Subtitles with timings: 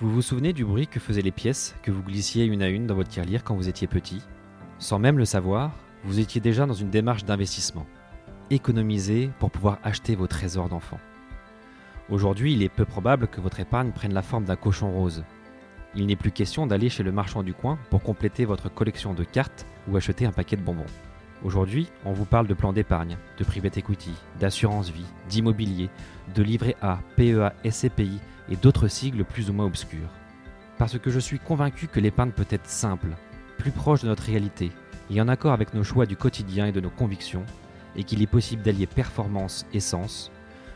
[0.00, 2.86] Vous vous souvenez du bruit que faisaient les pièces que vous glissiez une à une
[2.86, 4.22] dans votre tirelire quand vous étiez petit?
[4.78, 5.72] Sans même le savoir,
[6.04, 7.84] vous étiez déjà dans une démarche d'investissement.
[8.50, 11.00] Économiser pour pouvoir acheter vos trésors d'enfant.
[12.10, 15.24] Aujourd'hui, il est peu probable que votre épargne prenne la forme d'un cochon rose.
[15.96, 19.24] Il n'est plus question d'aller chez le marchand du coin pour compléter votre collection de
[19.24, 20.86] cartes ou acheter un paquet de bonbons.
[21.42, 25.90] Aujourd'hui, on vous parle de plan d'épargne, de private equity, d'assurance vie, d'immobilier,
[26.36, 28.20] de livret A, PEA, SCPI
[28.50, 30.10] et d'autres sigles plus ou moins obscurs.
[30.78, 33.08] Parce que je suis convaincu que l'épargne peut être simple,
[33.58, 34.70] plus proche de notre réalité,
[35.10, 37.44] et en accord avec nos choix du quotidien et de nos convictions,
[37.96, 40.30] et qu'il est possible d'allier performance et sens,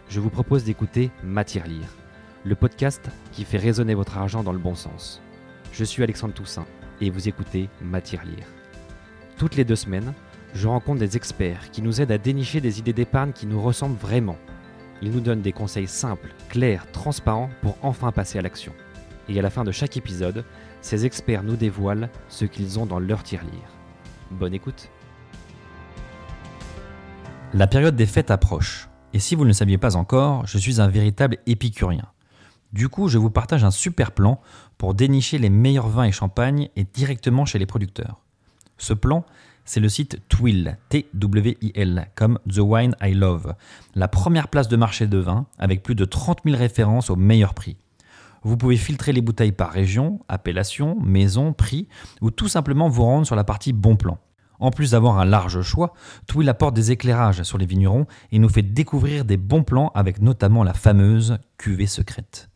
[0.08, 1.96] je vous propose d'écouter Matière Lire,
[2.44, 5.22] le podcast qui fait résonner votre argent dans le bon sens.
[5.72, 6.66] Je suis Alexandre Toussaint,
[7.00, 8.46] et vous écoutez Matière Lire.
[9.38, 10.12] Toutes les deux semaines,
[10.54, 13.96] je rencontre des experts qui nous aident à dénicher des idées d'épargne qui nous ressemblent
[13.96, 14.36] vraiment.
[15.02, 18.72] Ils nous donnent des conseils simples, clairs, transparents pour enfin passer à l'action.
[19.28, 20.44] Et à la fin de chaque épisode,
[20.80, 23.76] ces experts nous dévoilent ce qu'ils ont dans leur tirelire.
[24.30, 24.90] Bonne écoute
[27.52, 28.88] La période des fêtes approche.
[29.12, 32.06] Et si vous ne le saviez pas encore, je suis un véritable épicurien.
[32.72, 34.40] Du coup, je vous partage un super plan
[34.78, 38.20] pour dénicher les meilleurs vins et champagnes et directement chez les producteurs.
[38.78, 39.26] Ce plan,
[39.64, 43.54] c'est le site Twill, T-W-I-L, comme The Wine I Love,
[43.94, 47.54] la première place de marché de vin avec plus de 30 000 références au meilleur
[47.54, 47.76] prix.
[48.42, 51.88] Vous pouvez filtrer les bouteilles par région, appellation, maison, prix,
[52.20, 54.18] ou tout simplement vous rendre sur la partie bon plan.
[54.58, 55.92] En plus d'avoir un large choix,
[56.26, 60.20] Twill apporte des éclairages sur les vignerons et nous fait découvrir des bons plans avec
[60.20, 62.48] notamment la fameuse cuvée secrète.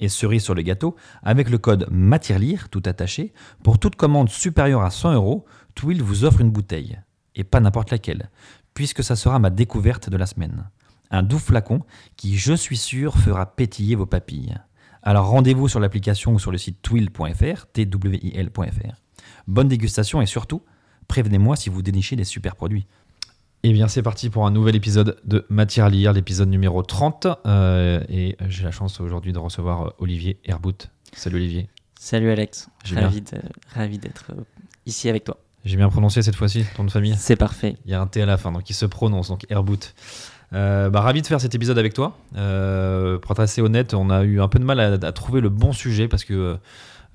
[0.00, 4.82] Et cerise sur le gâteau, avec le code MATIRLIRE, tout attaché, pour toute commande supérieure
[4.82, 6.98] à 100 euros, Twill vous offre une bouteille.
[7.34, 8.30] Et pas n'importe laquelle,
[8.74, 10.68] puisque ça sera ma découverte de la semaine.
[11.10, 11.80] Un doux flacon
[12.16, 14.56] qui, je suis sûr, fera pétiller vos papilles.
[15.02, 18.94] Alors rendez-vous sur l'application ou sur le site twill.fr, twil.fr.
[19.46, 20.62] Bonne dégustation et surtout,
[21.08, 22.86] prévenez-moi si vous dénichez des super produits.
[23.64, 27.26] Eh bien, c'est parti pour un nouvel épisode de Matière à lire, l'épisode numéro 30.
[27.46, 30.88] Euh, et j'ai la chance aujourd'hui de recevoir Olivier Herbout.
[31.12, 31.68] Salut Olivier.
[31.98, 32.68] Salut Alex,
[33.74, 34.42] ravi d'être euh,
[34.86, 35.38] ici avec toi.
[35.64, 37.76] J'ai bien prononcé cette fois-ci ton nom de famille C'est parfait.
[37.84, 39.94] Il y a un T à la fin, donc il se prononce, donc Herbout.
[40.54, 42.18] Euh, bah, ravi de faire cet épisode avec toi.
[42.36, 45.48] Euh, pour être assez honnête, on a eu un peu de mal à, trouver le
[45.48, 46.58] bon sujet parce que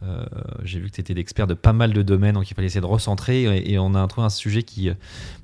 [0.04, 0.26] euh,
[0.64, 2.82] j'ai vu que tu étais l'expert de pas mal de domaines, donc il fallait essayer
[2.82, 4.90] de recentrer et, on a trouvé un sujet qui,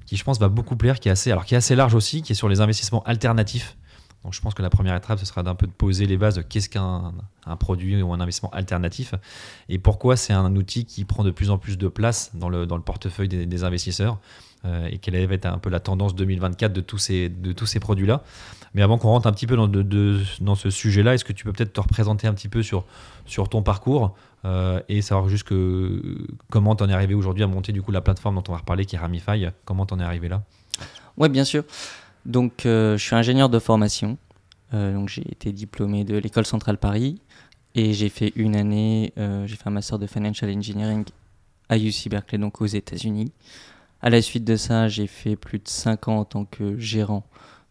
[0.05, 2.21] qui, je pense, va beaucoup plaire, qui est assez, alors qui est assez large aussi,
[2.21, 3.75] qui est sur les investissements alternatifs.
[4.23, 6.35] Donc je pense que la première étape, ce sera d'un peu de poser les bases
[6.35, 7.13] de qu'est-ce qu'un
[7.45, 9.15] un produit ou un investissement alternatif
[9.69, 12.65] et pourquoi c'est un outil qui prend de plus en plus de place dans le,
[12.65, 14.17] portefeuille des, investisseurs
[14.65, 18.23] euh, et quelle va être un peu la tendance 2024 de tous ces, produits-là.
[18.73, 21.73] Mais avant qu'on rentre un petit peu dans, ce sujet-là, est-ce que tu peux peut-être
[21.73, 22.85] te représenter un petit peu sur,
[23.49, 25.47] ton parcours euh, et savoir juste
[26.49, 28.59] comment tu en es arrivé aujourd'hui à monter du coup la plateforme dont on va
[28.59, 30.43] reparler qui est Ramify, comment tu en es arrivé là?
[31.17, 31.63] Oui, bien sûr.
[32.25, 34.17] Donc, euh, je suis ingénieur de formation.
[34.73, 37.21] Euh, donc, j'ai été diplômé de l'école centrale Paris
[37.75, 41.05] et j'ai fait une année, euh, j'ai fait un master de financial engineering
[41.69, 43.31] à UC Berkeley, donc aux États-Unis.
[44.01, 47.25] À la suite de ça, j'ai fait plus de 5 ans en tant que gérant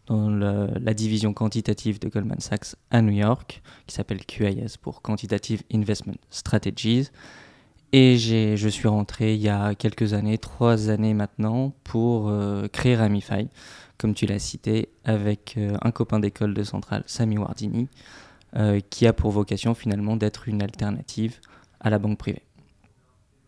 [0.07, 5.63] dans la, division quantitative de Goldman Sachs à New York, qui s'appelle QIS pour Quantitative
[5.73, 7.09] Investment Strategies.
[7.93, 12.33] Et je suis rentré il y a quelques années, trois années maintenant, pour
[12.73, 13.47] créer Ramify
[14.03, 17.87] comme tu l'as cité, avec euh, un copain d'école de Centrale, Sami Wardini,
[18.57, 21.39] euh, qui a pour vocation finalement d'être une alternative
[21.79, 22.41] à la banque privée.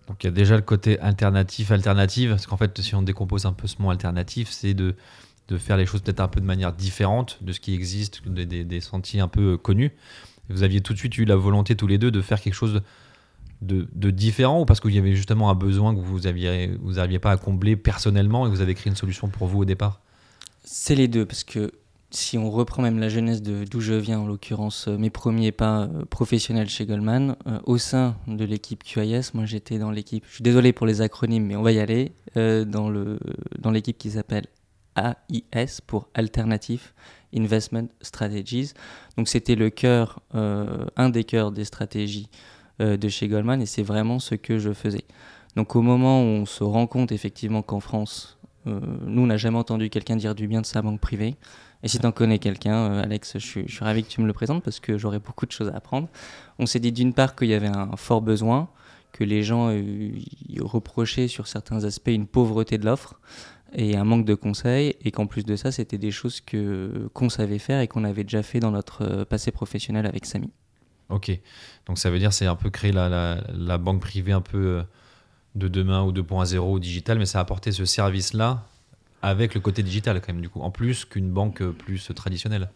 [0.07, 3.45] Donc il y a déjà le côté alternatif, alternative, parce qu'en fait, si on décompose
[3.45, 4.95] un peu ce mot alternatif, c'est de,
[5.49, 8.79] de faire les choses peut-être un peu de manière différente de ce qui existe, des,
[8.79, 9.91] sentiers un peu euh, connus.
[10.47, 12.81] Vous aviez tout de suite eu la volonté tous les deux de faire quelque chose
[13.61, 17.19] de, de différent ou parce qu'il y avait justement un besoin que vous n'arriviez vous
[17.19, 19.99] pas à combler personnellement et vous avez créé une solution pour vous au départ?
[20.65, 21.71] C'est les deux, parce que
[22.09, 25.81] si on reprend même la jeunesse d'où je viens, en l'occurrence euh, mes premiers pas
[25.81, 30.35] euh, professionnels chez Goldman, euh, au sein de l'équipe QIS, moi j'étais dans l'équipe, je
[30.35, 34.45] suis désolé pour les acronymes, mais on va y aller, dans l'équipe qui s'appelle
[34.97, 36.91] AIS pour Alternative
[37.33, 38.73] Investment Strategies.
[39.17, 42.27] Donc c'était le cœur, un des cœurs des stratégies
[42.79, 45.05] de chez Goldman et c'est vraiment ce que je faisais.
[45.55, 48.34] Donc au moment où on se rend compte effectivement qu'en France,
[48.65, 51.35] nous, on n'a jamais entendu quelqu'un dire du bien de sa banque privée.
[51.83, 54.33] Et si tu en connais quelqu'un, euh, Alex, je suis, ravi que tu me le
[54.33, 56.07] présentes parce que j'aurais beaucoup de choses à apprendre.
[56.57, 58.69] On s'est dit d'une part qu'il y avait un fort besoin,
[59.11, 60.11] que les gens euh,
[60.61, 63.19] reprochaient sur certains aspects une pauvreté de l'offre
[63.73, 67.29] et un manque de conseils, et qu'en plus de ça, c'était des choses que qu'on
[67.29, 70.49] savait faire et qu'on avait déjà fait dans notre passé professionnel avec Samy.
[71.09, 71.39] Ok,
[71.85, 74.83] donc ça veut dire c'est un peu créer la, la, banque privée un peu euh,
[75.55, 78.63] de demain ou 2.0 ou digital, mais ça a apporté ce service-là
[79.21, 82.69] avec le côté digital quand même du coup, en plus qu'une banque plus traditionnelle.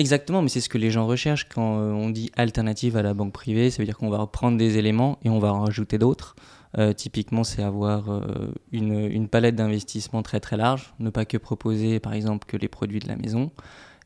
[0.00, 3.12] Exactement, mais c'est ce que les gens recherchent quand euh, on dit alternative à la
[3.12, 5.98] banque privée, ça veut dire qu'on va reprendre des éléments et on va en rajouter
[5.98, 6.36] d'autres.
[6.78, 11.36] Euh, typiquement, c'est avoir euh, une, une, palette d'investissement très très large, ne pas que
[11.36, 13.50] proposer par exemple que les produits de la maison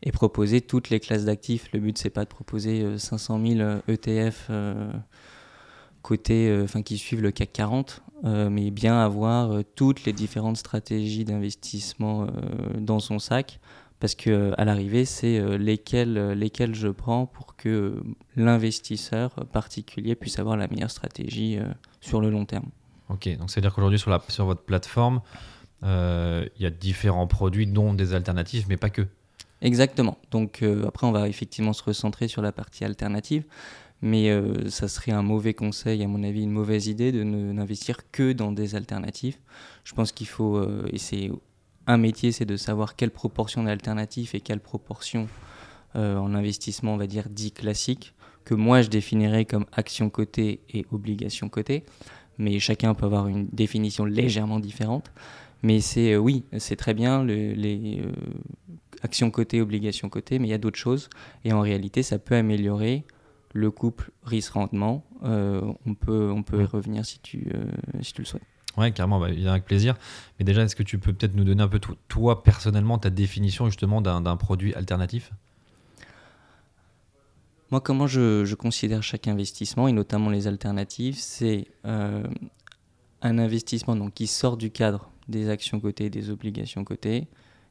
[0.02, 1.68] et proposer toutes les classes d'actifs.
[1.72, 4.50] Le but, c'est pas de proposer 500 000 ETF
[6.04, 12.28] côté, enfin qui suivent le CAC 40, mais bien avoir toutes les différentes stratégies d'investissement
[12.78, 13.58] dans son sac
[14.00, 18.02] parce que à l'arrivée, c'est lesquels, lesquels je prends pour que
[18.36, 21.58] l'investisseur particulier puisse avoir la meilleure stratégie
[22.00, 22.68] sur le long terme.
[23.08, 25.22] Ok, donc c'est-à-dire qu'aujourd'hui sur, sur votre plateforme,
[25.82, 29.06] il y a différents produits, dont des alternatives, mais pas que.
[29.62, 30.18] Exactement.
[30.30, 33.44] Donc après, on va effectivement se recentrer sur la partie alternative,
[34.02, 34.30] mais
[34.68, 38.52] ça serait un mauvais conseil, à mon avis, une mauvaise idée de n'investir que dans
[38.52, 39.38] des alternatives.
[39.84, 41.30] Je pense qu'il faut, et c'est
[41.86, 45.28] un métier, c'est de savoir quelle proportion d'alternatives et quelle proportion
[45.94, 48.14] en investissement, on va dire, dit classique,
[48.44, 51.84] que moi je définirais comme action cotée et obligation cotée.
[52.36, 55.12] Mais chacun peut avoir une définition légèrement différente.
[55.62, 58.02] Mais c'est oui, c'est très bien les
[59.02, 61.08] actions cotées, obligations cotées, mais il y a d'autres choses.
[61.44, 63.04] Et en réalité, ça peut améliorer
[63.54, 65.04] le couple risque-rendement.
[65.22, 67.50] on peut, on peut y revenir si tu,
[68.02, 68.42] si tu le souhaites.
[68.76, 69.94] Ouais, carrément, bah, avec plaisir.
[70.38, 73.66] Mais déjà, est-ce que tu peux peut-être nous donner un peu, toi, personnellement, ta définition
[73.66, 75.32] justement d'un produit alternatif?
[77.70, 82.24] Moi, comment je, je, considère chaque investissement, et notamment les alternatives, c'est euh,
[83.22, 87.28] un investissement donc, qui sort du cadre des actions cotées et des obligations cotées.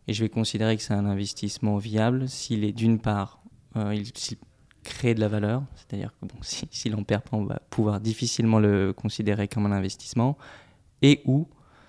[0.08, 3.40] Et je vais considérer que c'est un investissement viable s'il est d'une part,
[3.78, 4.12] euh, il,
[4.84, 8.60] crée de la valeur, c'est-à-dire que bon, si, en perd pas, on va pouvoir difficilement
[8.60, 10.38] le considérer comme un investissement,
[11.02, 11.48] et ou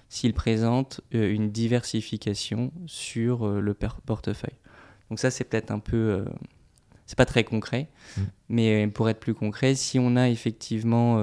[0.09, 4.59] s'il présente euh, une diversification sur euh, le portefeuille.
[5.11, 5.97] Donc ça, c'est peut-être un peu...
[5.97, 6.25] Euh,
[7.07, 8.23] c'est pas très concret, mm.
[8.49, 11.19] mais pour être plus concret, si on a effectivement,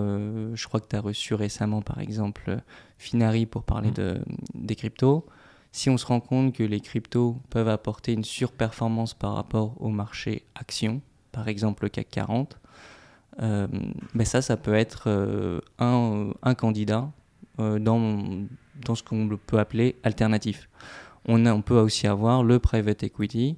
[0.54, 2.60] je crois que tu as reçu récemment par exemple
[3.00, 3.94] Finari pour parler mm.
[3.96, 4.22] de,
[4.54, 5.26] des cryptos,
[5.72, 9.90] si on se rend compte que les cryptos peuvent apporter une surperformance par rapport au
[9.90, 11.02] marché action,
[11.32, 12.60] par exemple le CAC 40,
[13.42, 13.68] euh,
[14.14, 17.10] ben ça, peut être un, un, candidat
[17.60, 18.24] euh, dans,
[18.86, 20.70] dans ce qu'on peut appeler alternatif.
[21.28, 23.58] On, peut aussi avoir le private equity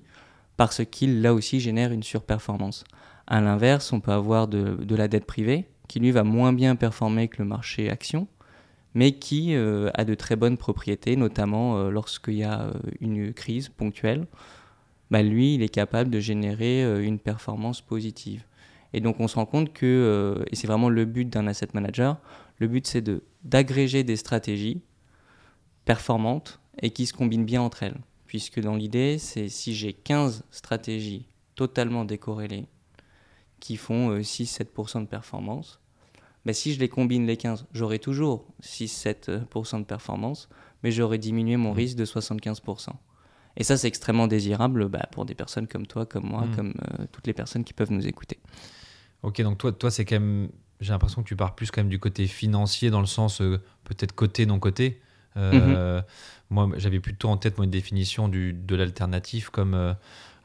[0.58, 2.84] parce qu'il, là aussi, génère une surperformance.
[3.28, 7.28] À l'inverse, on peut avoir de, la dette privée qui, lui, va moins bien performer
[7.28, 8.28] que le marché action,
[8.96, 13.69] mais qui euh, a de très bonnes propriétés, notamment euh, lorsqu'il y a une crise
[13.69, 14.26] ponctuelle.
[15.13, 18.44] Bah, lui, il est capable de générer une performance positive.
[18.94, 22.19] Et donc, on se rend compte que, et c'est vraiment le but d'un asset manager,
[22.57, 24.81] le but, c'est de, d'agréger des stratégies
[25.86, 28.00] performantes et qui se combinent bien entre elles.
[28.25, 32.66] Puisque dans l'idée, c'est si j'ai 15 stratégies totalement décorrélées
[33.59, 35.80] qui font 6-7% euh, de performance,
[36.45, 40.50] ben si je les combine les 15, j'aurai toujours 6-7% de performance,
[40.81, 41.77] mais j'aurai diminué mon mmh.
[41.77, 42.89] risque de 75%.
[43.58, 46.56] Et ça, c'est extrêmement désirable bah, pour des personnes comme toi, comme moi, mmh.
[46.56, 48.40] comme euh, toutes les personnes qui peuvent nous écouter.
[49.22, 50.50] Ok, donc toi, toi c'est quand même
[50.82, 53.62] j'ai l'impression que tu pars plus quand même du côté financier dans le sens euh,
[53.86, 55.00] peut-être côté non côté.
[55.38, 56.04] Euh, mhm.
[56.50, 59.95] Moi, j'avais plutôt en tête moi, une définition du, de l'alternative comme,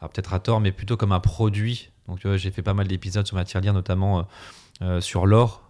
[0.00, 1.90] peut-être à tort, mais plutôt comme un produit.
[2.06, 4.26] Donc, tu vois, j'ai fait pas mal d'épisodes sur ma tirelire, notamment
[5.00, 5.68] sur l'or,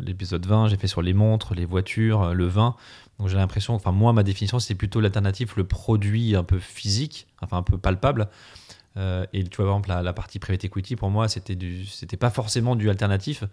[0.00, 2.74] l'épisode 20, j'ai fait sur les montres, les voitures, le vin.
[3.18, 7.26] Donc, j'ai l'impression, enfin, moi, ma définition, c'est plutôt l'alternative, le produit un peu physique,
[7.40, 8.28] enfin, un peu palpable.
[8.98, 12.16] Euh, et tu vois, par exemple, la, partie private equity, pour moi, c'était du, c'était
[12.16, 13.44] pas forcément du alternatif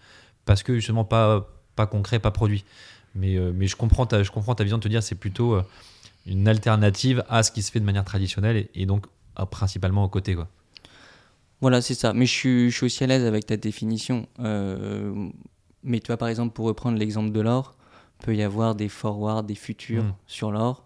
[0.45, 2.65] parce que justement pas, pas concret, pas produit.
[3.13, 5.53] Mais, euh, mais je, comprends ta, je comprends ta vision de te dire c'est plutôt
[5.53, 5.63] euh,
[6.25, 9.05] une alternative à ce qui se fait de manière traditionnelle et, donc
[9.51, 10.35] principalement au côté.
[10.35, 10.47] Quoi.
[11.61, 12.13] Voilà, c'est ça.
[12.13, 14.27] Mais je suis, je suis, aussi à l'aise avec ta définition.
[14.39, 17.74] mais tu vois, par exemple, pour reprendre l'exemple de l'or,
[18.25, 20.13] peut y avoir des forwards, des futurs hmm.
[20.25, 20.83] sur l'or.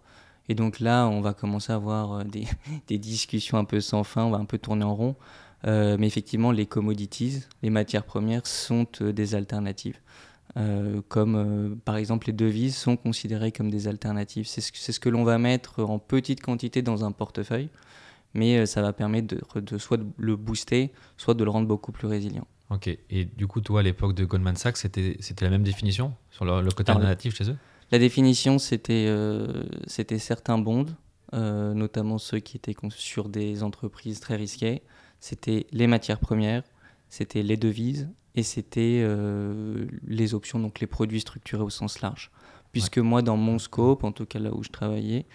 [0.50, 2.44] Et donc là, on va commencer à avoir euh, des,
[2.86, 5.16] des, discussions un peu sans fin, on va un peu tourner en rond.
[5.66, 9.98] Euh, mais effectivement, les commodities, les matières premières sont euh, des alternatives.
[11.08, 14.46] comme par exemple les devises sont considérées comme des alternatives.
[14.46, 17.70] C'est ce, ce, que l'on va mettre en petite quantité dans un portefeuille,
[18.34, 21.92] mais ça va permettre de, de, soit de le booster, soit de le rendre beaucoup
[21.92, 22.48] plus résilient.
[22.70, 26.44] Ok, et du coup, toi, à l'époque de Goldman Sachs, c'était la même définition sur
[26.44, 27.56] le, côté alternatif chez eux?
[27.90, 30.86] la définition, c'était euh, certains bonds,
[31.34, 34.82] euh, notamment ceux qui étaient sur des entreprises très risquées.
[35.18, 36.62] C'était les matières premières,
[37.08, 39.04] c'était les devises et c'était
[40.06, 42.30] les options, donc les produits structurés au sens large.
[42.70, 45.26] Puisque moi, dans mon scope, en tout cas là où je travaillais,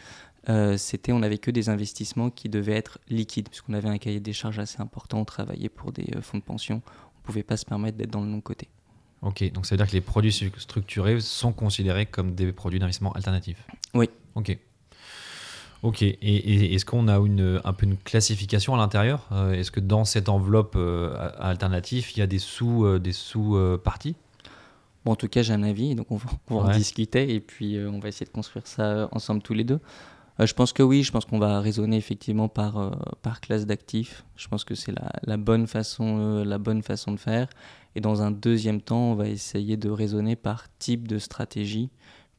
[0.77, 4.33] c'était on n'avait que des investissements qui devaient être liquides, puisqu'on avait un cahier des
[4.33, 6.81] charges assez important, on travaillait pour des fonds de pension,
[7.25, 8.67] ne pouvait pas se permettre d'être dans le non-côté.
[9.21, 13.11] Ok, donc ça veut dire que les produits structurés sont considérés comme des produits d'investissement
[13.13, 14.09] alternatifs Oui.
[14.35, 14.57] Ok.
[15.81, 19.27] Ok, et, est-ce qu'on a une, un peu une classification à l'intérieur?
[19.31, 23.57] Euh, Est-ce que dans cette enveloppe euh, alternative, il y a des sous, euh, sous
[23.83, 24.15] parties?
[25.03, 27.99] Bon, En tout cas, j'ai un avis, donc on va, en discuter et puis on
[27.99, 29.79] va essayer de construire ça ensemble tous les deux.
[30.39, 34.25] Je pense que oui, je pense qu'on va raisonner effectivement par, par classe d'actifs.
[34.35, 37.47] Je pense que c'est la, la, bonne façon, la bonne façon de faire.
[37.95, 41.89] Et dans un deuxième temps, on va essayer de raisonner par type de stratégie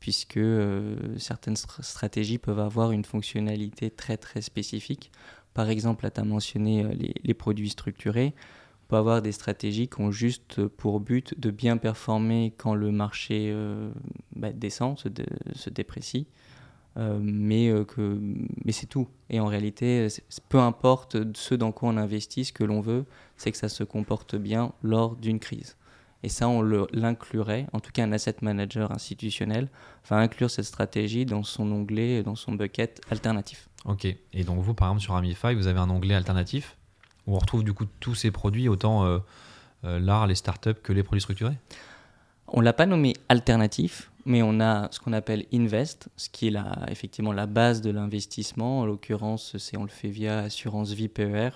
[0.00, 5.10] puisque euh, certaines stratégies peuvent avoir une fonctionnalité très très spécifique.
[5.54, 8.34] Par exemple, tu as mentionné euh, les, produits structurés.
[8.84, 12.92] On peut avoir des stratégies qui ont juste pour but de bien performer quand le
[12.92, 13.90] marché euh,
[14.36, 15.08] bah, descend, se,
[15.70, 16.26] déprécie.
[16.96, 18.18] Mais que,
[18.64, 19.06] mais c'est tout.
[19.28, 20.08] Et en réalité,
[20.48, 23.04] peu importe ce dans quoi on investit, ce que l'on veut,
[23.36, 25.76] c'est que ça se comporte bien lors d'une crise.
[26.22, 26.62] Et ça, on
[26.92, 29.68] l'inclurait, en tout cas un asset manager institutionnel
[30.08, 33.68] va inclure cette stratégie dans son onglet, dans son bucket alternatif.
[33.84, 36.76] Ok, et donc vous, par exemple, sur Amify, vous avez un onglet alternatif
[37.26, 39.18] où on retrouve du coup tous ces produits, autant euh,
[39.84, 41.56] euh, l'art, les startups que les produits structurés?
[42.48, 46.54] On l'a pas nommé alternatif, mais on a ce qu'on appelle Invest, ce qui est
[46.88, 48.80] effectivement la base de l'investissement.
[48.80, 51.50] En l'occurrence, c'est on le fait via assurance vie PER,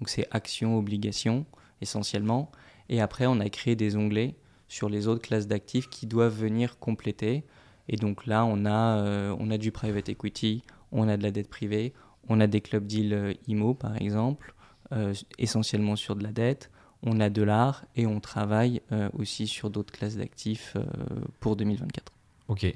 [0.00, 1.46] donc c'est actions, obligations
[1.82, 2.50] essentiellement.
[2.88, 4.34] Et après, on a créé des onglets
[4.68, 7.44] sur les autres classes d'actifs qui doivent venir compléter.
[7.88, 10.62] Et donc là, on a, euh, on a du private equity,
[10.92, 11.92] on a de la dette privée,
[12.28, 14.54] on a des club deals euh, IMO par exemple,
[14.92, 16.70] euh, essentiellement sur de la dette,
[17.04, 18.80] on a de l'art et on travaille
[19.12, 20.76] aussi sur d'autres classes d'actifs
[21.40, 22.12] pour 2024.
[22.48, 22.66] Ok.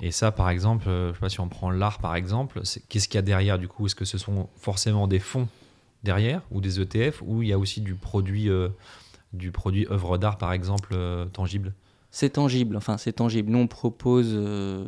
[0.00, 3.16] Et ça, par exemple, je sais pas si on prend l'art par exemple, qu'est-ce qu'il
[3.16, 3.86] y a derrière du coup?
[3.86, 5.48] Est-ce que ce sont forcément des fonds
[6.02, 8.50] derrière ou des ETF ou il y a aussi du produit
[9.34, 11.74] du produit œuvre d'art, par exemple, euh, tangible?
[12.10, 13.50] C'est tangible, enfin c'est tangible.
[13.50, 14.86] Nous on propose euh,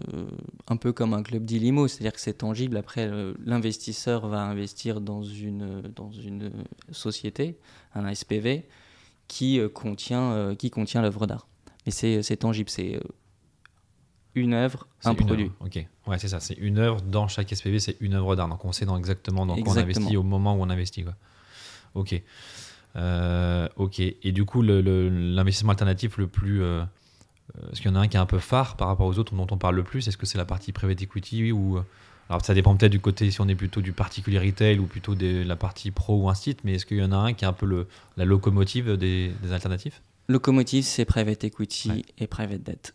[0.68, 2.76] un peu comme un club d'Ilimo, c'est-à-dire que c'est tangible.
[2.76, 3.10] Après,
[3.44, 6.52] l'investisseur va investir dans une, dans une
[6.92, 7.58] société,
[7.96, 8.68] un SPV,
[9.28, 11.46] qui euh, contient, qui contient l'œuvre d'art.
[11.84, 13.00] Mais c'est tangible, c'est
[14.34, 15.50] une œuvre, un produit.
[15.60, 18.48] Ok, ouais, c'est ça, c'est une œuvre dans chaque SPV, c'est une œuvre d'art.
[18.48, 21.04] Donc on sait dans exactement dans quoi on investit au moment où on investit.
[21.04, 21.14] Quoi.
[21.94, 22.20] Ok.
[22.96, 24.00] Euh, ok.
[24.00, 26.62] Et du coup, l'investissement alternatif le plus.
[26.62, 26.82] Euh,
[27.56, 29.18] euh, est-ce qu'il y en a un qui est un peu phare par rapport aux
[29.18, 30.06] autres dont on parle le plus?
[30.08, 31.78] Est-ce que c'est la partie private equity ou
[32.28, 35.14] alors ça dépend peut-être du côté si on est plutôt du particulier retail ou plutôt
[35.14, 37.48] de la partie pro ou instit, mais est-ce qu'il y en a un qui est
[37.48, 42.94] un peu le, la locomotive des, des alternatifs Locomotive, c'est private equity et private debt.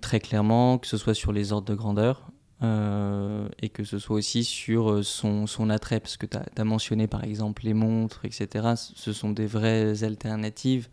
[0.00, 2.30] très clairement, que ce soit sur les ordres de grandeur,
[2.62, 6.64] euh, et que ce soit aussi sur euh, son, son attrait, parce que tu as,
[6.64, 8.74] mentionné par exemple les montres, etc.
[8.76, 10.88] Ce sont des vraies alternatives,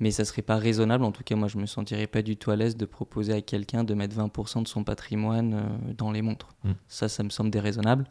[0.00, 2.50] mais ça serait pas raisonnable, en tout cas moi je me sentirais pas du tout
[2.50, 6.22] à l'aise de proposer à quelqu'un de mettre 20% de son patrimoine euh, dans les
[6.22, 6.54] montres.
[6.64, 6.72] Mm.
[6.88, 8.06] Ça, ça me semble déraisonnable.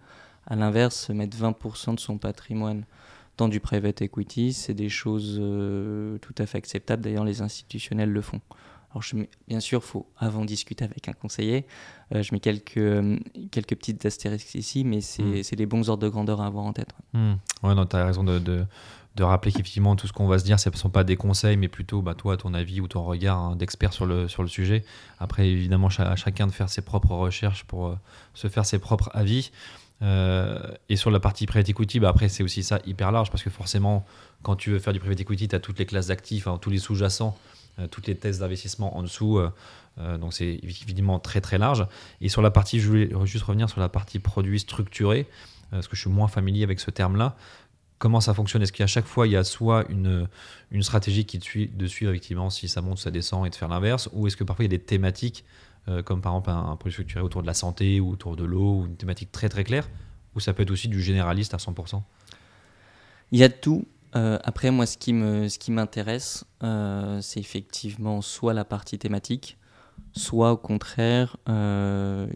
[0.45, 2.85] À l'inverse, mettre 20% de son patrimoine
[3.37, 5.41] dans du private equity, c'est des choses
[6.21, 8.41] tout à fait acceptables, d'ailleurs les institutionnels le font.
[8.93, 9.15] Alors, je
[9.47, 11.65] bien sûr, faut avant discuter avec un conseiller.
[12.13, 13.17] Euh, je mets quelques, euh,
[13.49, 15.57] quelques petites astérisques ici, mais c'est hmm.
[15.57, 16.93] les bons ordres de grandeur à avoir en tête.
[17.15, 18.65] Ouais, ouais non, tu as raison de, de,
[19.15, 21.57] de rappeler qu'effectivement, tout ce qu'on va se dire, ce ne sont pas des conseils,
[21.57, 24.49] mais plutôt bah, toi, ton avis ou ton regard hein, d'expert sur le, sur le
[24.49, 24.83] sujet.
[25.19, 27.95] Après, évidemment, à chacun de faire ses propres recherches pour euh,
[28.33, 29.51] se faire ses propres avis.
[30.01, 33.49] et sur la partie private equity, bah après, c'est aussi ça hyper large parce que
[33.49, 34.05] forcément,
[34.41, 36.69] quand tu veux faire du private equity, tu as toutes les classes d'actifs, hein, tous
[36.69, 37.37] les sous-jacents
[37.79, 39.39] euh, toutes les thèses d'investissement en dessous.
[39.39, 39.49] Euh,
[39.97, 41.87] euh, donc c'est évidemment très très large.
[42.21, 45.27] Et sur la partie, je voulais juste revenir sur la partie produit structuré,
[45.71, 47.35] parce que je suis moins familier avec ce terme-là.
[48.03, 50.27] Comment ça fonctionne Est-ce qu'à chaque fois, il y a soit une,
[50.71, 53.69] une stratégie qui suit de suivre effectivement si ça monte, ça descend et de faire
[53.69, 55.45] l'inverse Ou est-ce que parfois il y a des thématiques,
[56.03, 58.85] comme par exemple un, produit structuré autour de la santé ou autour de l'eau, ou
[58.87, 59.89] une thématique très très claire
[60.35, 62.01] Ou ça peut être aussi du généraliste à 100%
[63.31, 63.85] Il y a tout.
[64.17, 68.99] Euh, après, moi, ce qui, me, ce qui m'intéresse, euh, c'est effectivement soit la partie
[68.99, 69.57] thématique,
[70.11, 72.27] soit au contraire, euh,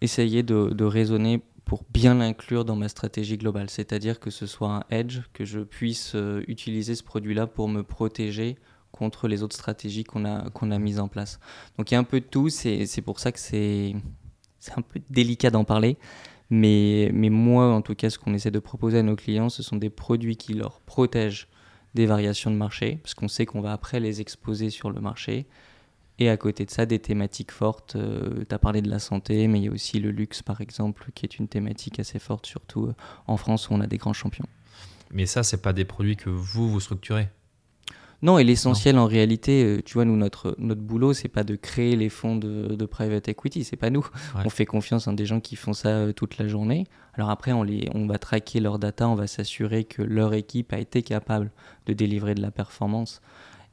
[0.00, 3.70] essayer de, de, raisonner pour bien l'inclure dans ma stratégie globale.
[3.70, 6.16] C'est-à-dire que ce soit un edge, que je puisse
[6.46, 8.56] utiliser ce produit-là pour me protéger
[8.94, 11.40] contre les autres stratégies qu'on a, a mises en place.
[11.76, 13.94] Donc il y a un peu de tout, c'est, pour ça que c'est,
[14.60, 15.96] c'est un peu délicat d'en parler.
[16.50, 19.62] Mais, mais moi, en tout cas, ce qu'on essaie de proposer à nos clients, ce
[19.62, 21.48] sont des produits qui leur protègent
[21.94, 25.46] des variations de marché, parce qu'on sait qu'on va après les exposer sur le marché.
[26.20, 27.96] Et à côté de ça, des thématiques fortes.
[27.96, 30.60] Euh, tu as parlé de la santé, mais il y a aussi le luxe, par
[30.60, 32.94] exemple, qui est une thématique assez forte, surtout euh,
[33.26, 34.46] en France où on a des grands champions.
[35.10, 37.28] Mais ça, c'est pas des produits que vous, vous structurez?
[38.22, 41.56] Non, et l'essentiel en réalité, euh, tu vois, nous, notre, notre boulot, c'est pas de
[41.56, 44.06] créer les fonds de, de private equity, c'est pas nous.
[44.36, 46.86] On fait confiance en des gens qui font ça toute la journée.
[47.14, 50.72] Alors après, on, les, on va traquer leurs data, on va s'assurer que leur équipe
[50.72, 51.50] a été capable
[51.86, 53.20] de délivrer de la performance.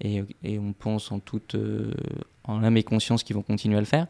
[0.02, 1.56] Et, et on pense en toute,
[2.44, 4.08] en âme et conscience qu'ils vont continuer à le faire.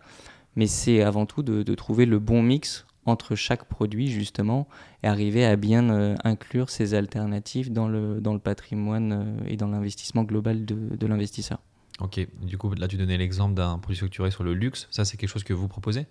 [0.56, 4.68] Mais c'est avant tout de, trouver le bon mix entre chaque produit, justement,
[5.02, 9.58] et arriver à bien euh, inclure ces alternatives dans le, dans le patrimoine euh, et
[9.58, 11.58] dans l'investissement global de, de l'investisseur.
[12.00, 14.88] Ok, du coup, là, tu donnais l'exemple d'un produit structuré sur le luxe.
[14.92, 16.06] Ça, c'est quelque chose que vous proposez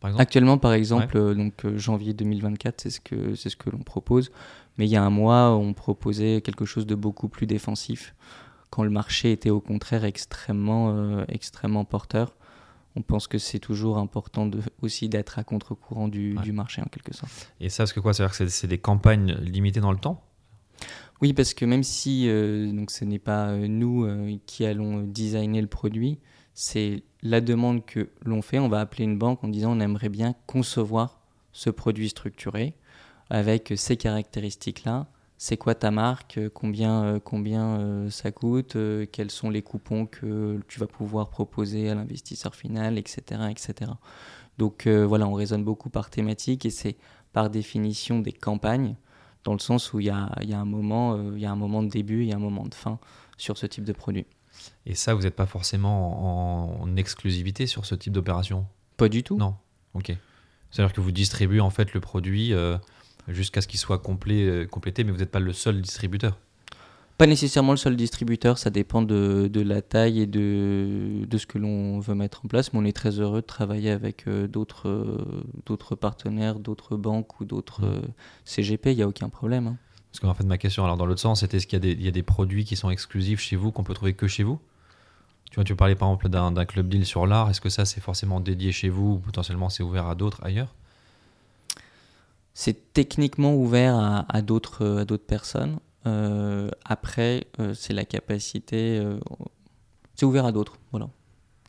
[0.00, 3.82] par Actuellement, par exemple, euh, donc, janvier 2024, c'est ce que, c'est ce que l'on
[3.82, 4.32] propose.
[4.78, 8.14] Mais il y a un mois, on proposait quelque chose de beaucoup plus défensif
[8.72, 12.34] quand le marché était au contraire extrêmement, euh, extrêmement porteur.
[12.96, 16.86] On pense que c'est toujours important de, aussi d'être à contre-courant du, du, marché en
[16.86, 17.52] quelque sorte.
[17.60, 20.24] Et ça, parce que quoi C'est-à-dire que c'est des campagnes limitées dans le temps?
[21.20, 24.08] Oui, parce que même si euh, donc ce n'est pas euh, nous
[24.46, 26.18] qui allons designer le produit,
[26.54, 28.58] c'est la demande que l'on fait.
[28.58, 31.20] On va appeler une banque en disant on aimerait bien concevoir
[31.52, 32.74] ce produit structuré
[33.28, 35.08] avec ces caractéristiques-là
[35.42, 38.76] c'est quoi ta marque, euh, combien, euh, combien euh, ça coûte,
[39.10, 43.42] quels sont les coupons que tu vas pouvoir proposer à l'investisseur final, etc.
[43.50, 43.90] etc.
[44.58, 46.96] Donc voilà, on raisonne beaucoup par thématique et c'est
[47.32, 48.94] par définition des campagnes,
[49.42, 51.56] dans le sens où il y a, y a, un moment, il y a un
[51.56, 53.00] moment de début, il y a un moment de fin
[53.36, 54.26] sur ce type de produit.
[54.86, 58.66] Et ça, vous n'êtes pas forcément en, exclusivité sur ce type d'opération?
[58.96, 59.38] Pas du tout.
[59.38, 59.56] Non,
[59.94, 60.12] ok.
[60.70, 62.52] C'est-à-dire que vous distribuez en fait le produit
[63.28, 66.38] jusqu'à ce qu'il soit complet, euh, complété, mais vous n'êtes pas le seul distributeur.
[67.18, 71.46] Pas nécessairement le seul distributeur, ça dépend de, de la taille et de, de ce
[71.46, 74.48] que l'on veut mettre en place, mais on est très heureux de travailler avec euh,
[74.48, 78.02] d'autres euh, d'autres partenaires, d'autres banques ou d'autres mmh.
[78.44, 79.68] CGP, il n'y a aucun problème.
[79.68, 79.76] Hein.
[80.10, 82.10] Parce qu'en fait, ma question, alors dans l'autre sens, c'était est-ce qu'il y, y, a
[82.10, 84.58] des produits qui sont exclusifs chez vous, qu'on peut trouver que chez vous?
[85.52, 88.00] Tu vois, tu parlais par exemple d'un club deal sur l'art, est-ce que ça c'est
[88.00, 90.74] forcément dédié chez vous ou potentiellement c'est ouvert à d'autres ailleurs?
[92.54, 95.78] C'est techniquement ouvert à, d'autres à d'autres personnes.
[96.06, 98.98] Euh, après, euh, c'est la capacité.
[98.98, 99.18] Euh,
[100.14, 101.08] c'est ouvert à d'autres, voilà.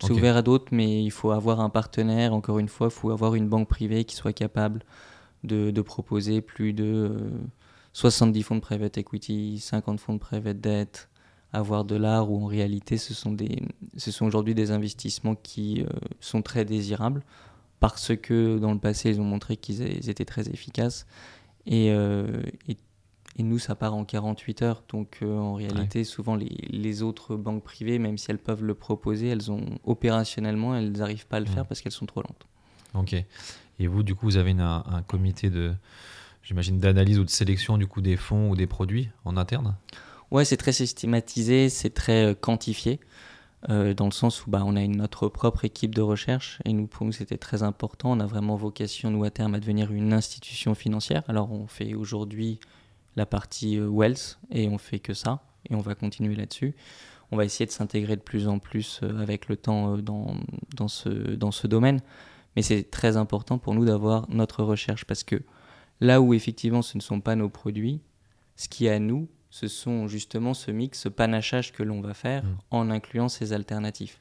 [0.02, 2.34] C'est ouvert à d'autres, mais il faut avoir un partenaire.
[2.34, 4.84] Encore une fois, il faut avoir une banque privée qui soit capable
[5.46, 7.32] de, de proposer plus de
[7.94, 11.10] 70 fonds de private equity, 50 fonds de private debt,
[11.54, 13.64] avoir de l'art où en réalité ce sont, des,
[13.96, 15.86] ce sont aujourd'hui des investissements qui
[16.20, 17.24] sont très désirables
[17.84, 21.06] parce que dans le passé, ils ont montré qu'ils étaient très efficaces.
[21.70, 22.78] Euh, et,
[23.38, 24.84] et, nous, ça part en 48 heures.
[24.88, 28.74] Donc, euh, en réalité, souvent, les, les, autres banques privées, même si elles peuvent le
[28.74, 32.48] proposer, elles ont opérationnellement, elles n'arrivent pas à le faire parce qu'elles sont trop lentes.
[32.94, 33.22] Ok.
[33.80, 35.74] Et vous, du coup, vous avez un, un comité de,
[36.42, 39.76] j'imagine, d'analyse ou de sélection du coup des fonds ou des produits en interne?
[40.32, 43.02] Ouais, c'est très systématisé, c'est très euh, quantifié.
[43.70, 46.74] Euh, dans le sens où bah, on a une, notre propre équipe de recherche et
[46.74, 48.12] nous, pour nous, c'était très important.
[48.12, 51.24] On a vraiment vocation, nous, à terme, à devenir une institution financière.
[51.28, 52.60] Alors, on fait aujourd'hui
[53.16, 56.76] la partie euh, Wealth et on fait que ça et on va continuer là-dessus.
[57.32, 60.36] On va essayer de s'intégrer de plus en plus euh, avec le temps dans,
[60.76, 62.02] dans, ce, dans ce domaine.
[62.56, 65.42] Mais c'est très important pour nous d'avoir notre recherche parce que
[66.02, 68.02] là où effectivement ce ne sont pas nos produits,
[68.56, 72.16] ce qui est à nous, ce sont justement ce mix, ce panachage que l'on va
[72.16, 72.58] faire mm.
[72.72, 74.18] en incluant ces alternatives.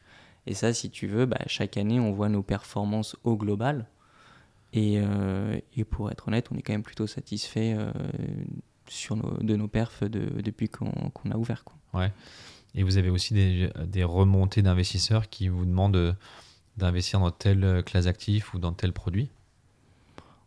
[0.47, 3.89] Et ça, si tu veux, bah, chaque année, on voit nos performances au global.
[4.75, 7.91] Et, euh, et pour être honnête, on est quand même plutôt satisfait euh,
[8.91, 10.91] sur de nos perfs depuis qu'on
[11.31, 11.65] a ouvert.
[11.65, 11.77] Quoi.
[11.99, 12.13] Ouais.
[12.75, 16.15] Et vous avez aussi des, des remontées d'investisseurs qui vous demandent
[16.77, 19.31] d'investir dans telle classe d'actifs ou dans tel produit?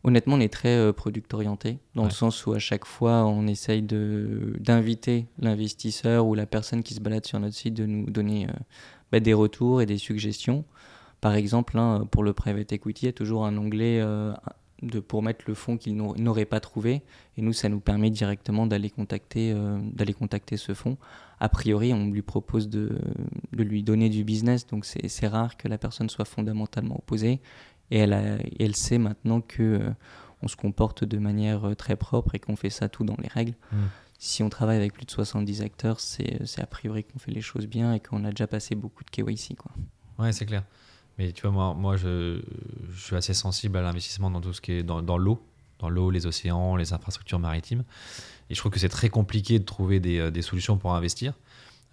[0.06, 3.48] Honnêtement, on est très euh, product orienté, dans le sens où à chaque fois, on
[3.48, 8.46] essaye d'inviter l'investisseur ou la personne qui se balade sur notre site de nous donner
[8.46, 8.54] euh,
[9.12, 10.64] bah, des retours et des suggestions.
[11.22, 14.32] Par exemple, hein, pour le private equity, il y a toujours un onglet euh,
[14.84, 17.02] de, pour mettre le fonds qu'il n'aurait pas trouvé.
[17.36, 19.56] Et nous, ça nous permet directement d'aller contacter,
[19.92, 20.98] d'aller contacter ce fonds.
[21.40, 23.00] A priori, on lui propose de,
[23.54, 27.42] de lui donner du business, donc c'est rare que la personne soit fondamentalement opposée
[27.92, 29.90] et elle, elle sait maintenant que euh,
[30.42, 33.28] on se comporte de manière euh, très propre et qu'on fait ça tout dans les
[33.28, 33.56] règles.
[33.72, 33.78] Mm.
[34.18, 37.68] Si on travaille avec plus de 70 acteurs, c'est a priori qu'on fait les choses
[37.68, 39.56] bien et qu'on a déjà passé beaucoup de KYC.
[39.58, 39.72] Quoi.
[40.18, 40.64] Ouais, c'est clair.
[41.18, 42.42] Mais tu vois, moi, moi je,
[42.92, 45.42] je suis assez sensible à l'investissement dans tout ce qui est dans, dans l'eau.
[45.80, 47.84] dans l'eau, les océans, les infrastructures maritimes.
[48.50, 51.34] Et je trouve que c'est très compliqué de trouver des, des solutions pour investir.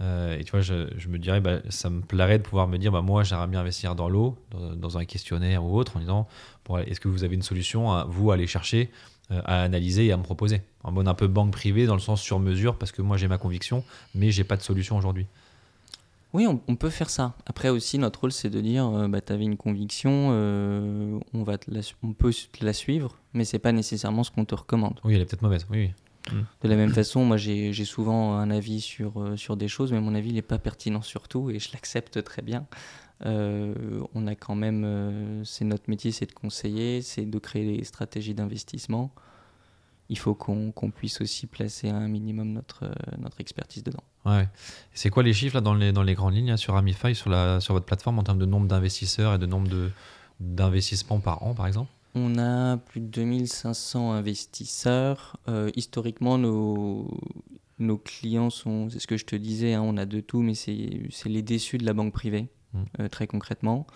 [0.00, 2.90] Et tu vois, je, je me dirais, bah, ça me plairait de pouvoir me dire,
[2.90, 6.26] bah, moi, j'aimerais bien investir dans l'eau, dans, dans, un questionnaire ou autre, en disant,
[6.64, 8.90] bon, est-ce que vous avez une solution, à, vous, à aller chercher
[9.30, 10.62] euh, à analyser et à me proposer?
[10.82, 13.28] En mode un peu banque privée, dans le sens sur mesure, parce que moi j'ai
[13.28, 15.26] ma conviction, mais j'ai pas de solution aujourd'hui.
[16.32, 17.34] Oui, on, peut faire ça.
[17.44, 21.42] Après aussi, notre rôle, c'est de dire, euh, bah, tu avais une conviction, euh, on,
[21.42, 21.58] va
[22.02, 24.98] on peut la suivre, mais c'est pas nécessairement ce qu'on te recommande.
[25.04, 25.66] Oui, elle est peut-être mauvaise.
[25.70, 25.92] Oui, oui.
[26.30, 30.14] De la même façon, moi j'ai souvent un avis sur, sur des choses, mais mon
[30.14, 32.66] avis n'est pas pertinent sur tout et je l'accepte très bien.
[33.24, 37.78] Euh, on a quand même, euh, c'est notre métier, c'est de conseiller, c'est de créer
[37.78, 39.12] des stratégies d'investissement.
[40.08, 44.02] Il faut qu'on puisse aussi placer un minimum notre, euh, notre expertise dedans.
[44.26, 44.48] Ouais.
[44.92, 47.60] C'est quoi les chiffres là, dans, les, dans les grandes lignes sur Amify, sur, la,
[47.60, 49.70] sur votre plateforme en termes de nombre d'investisseurs et de nombre
[50.40, 51.90] d'investissements par an, par exemple?
[52.14, 55.38] On a plus de 2500 investisseurs.
[55.74, 57.08] historiquement, nos,
[57.78, 60.54] nos clients sont, c'est ce que je te disais, hein, on a de tout, mais
[60.54, 62.48] c'est les déçus de la banque privée.
[62.72, 62.82] Mm.
[63.00, 63.86] Euh, très concrètement.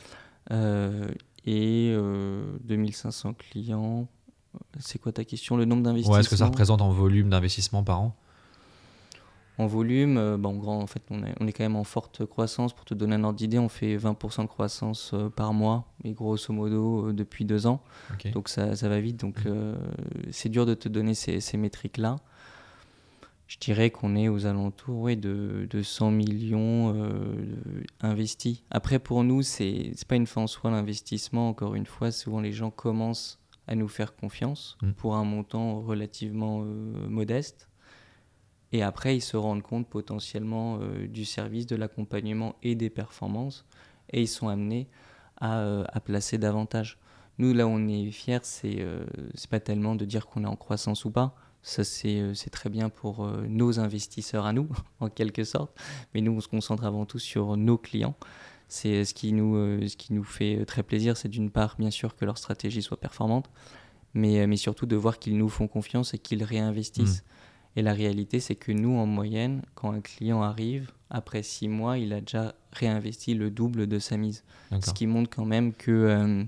[0.50, 1.08] Euh,
[1.44, 1.94] et
[2.64, 4.08] 2500 euh, clients.
[4.78, 5.56] C'est quoi ta question?
[5.56, 8.16] Le nombre d'investissements Est-ce que ça représente en volume d'investissement par an?
[9.58, 12.74] En volume, bon, grand, en fait, on est, on est, quand même en forte croissance.
[12.74, 16.52] Pour te donner un ordre d'idée, on fait 20% de croissance par mois, et grosso
[16.52, 17.82] modo depuis deux ans.
[18.32, 19.18] Donc ça, ça, va vite.
[19.18, 19.74] Donc mm.
[20.30, 22.16] c'est dur de te donner ces, ces métriques-là
[23.46, 27.54] je dirais qu'on est aux alentours ouais, de, de 100 millions euh,
[28.00, 28.62] investis.
[28.70, 31.48] Après, pour nous, ce n'est pas une fin en soi l'investissement.
[31.48, 33.38] Encore une fois, souvent les gens commencent
[33.68, 34.92] à nous faire confiance mm.
[34.92, 37.68] pour un montant relativement euh, modeste.
[38.72, 43.64] Et après, ils se rendent compte potentiellement euh, du service, de l'accompagnement et des performances.
[44.10, 44.88] Et ils sont amenés
[45.40, 46.98] à, à placer davantage.
[47.38, 48.82] Nous, là, on est fiers, c'est
[49.34, 51.34] c'est pas tellement de dire qu'on est en croissance ou pas
[51.66, 54.68] ça, euh, c'est très bien pour euh, nos investisseurs à nous,
[55.00, 55.76] en quelque sorte.
[56.14, 58.14] Mais nous, on se concentre avant tout sur nos clients.
[58.68, 59.54] C'est euh, ce, qui nous,
[59.86, 61.16] ce qui nous fait très plaisir.
[61.16, 63.50] C'est d'une part, bien sûr, que leur stratégie soit performante,
[64.14, 67.22] mais, mais surtout de voir qu'ils nous font confiance et qu'ils réinvestissent.
[67.22, 67.35] Mmh.
[67.76, 71.98] Et la réalité, c'est que nous, en moyenne, quand un client arrive, après six mois,
[71.98, 74.44] il a déjà réinvesti le double de sa mise.
[74.80, 76.46] Ce qui montre quand même que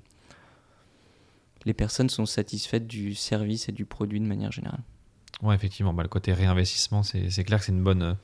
[1.65, 4.81] les personnes sont satisfaites du service et du produit de manière générale.
[5.43, 8.17] Ouais, effectivement, bah, le côté réinvestissement, c'est clair que c'est une bonne,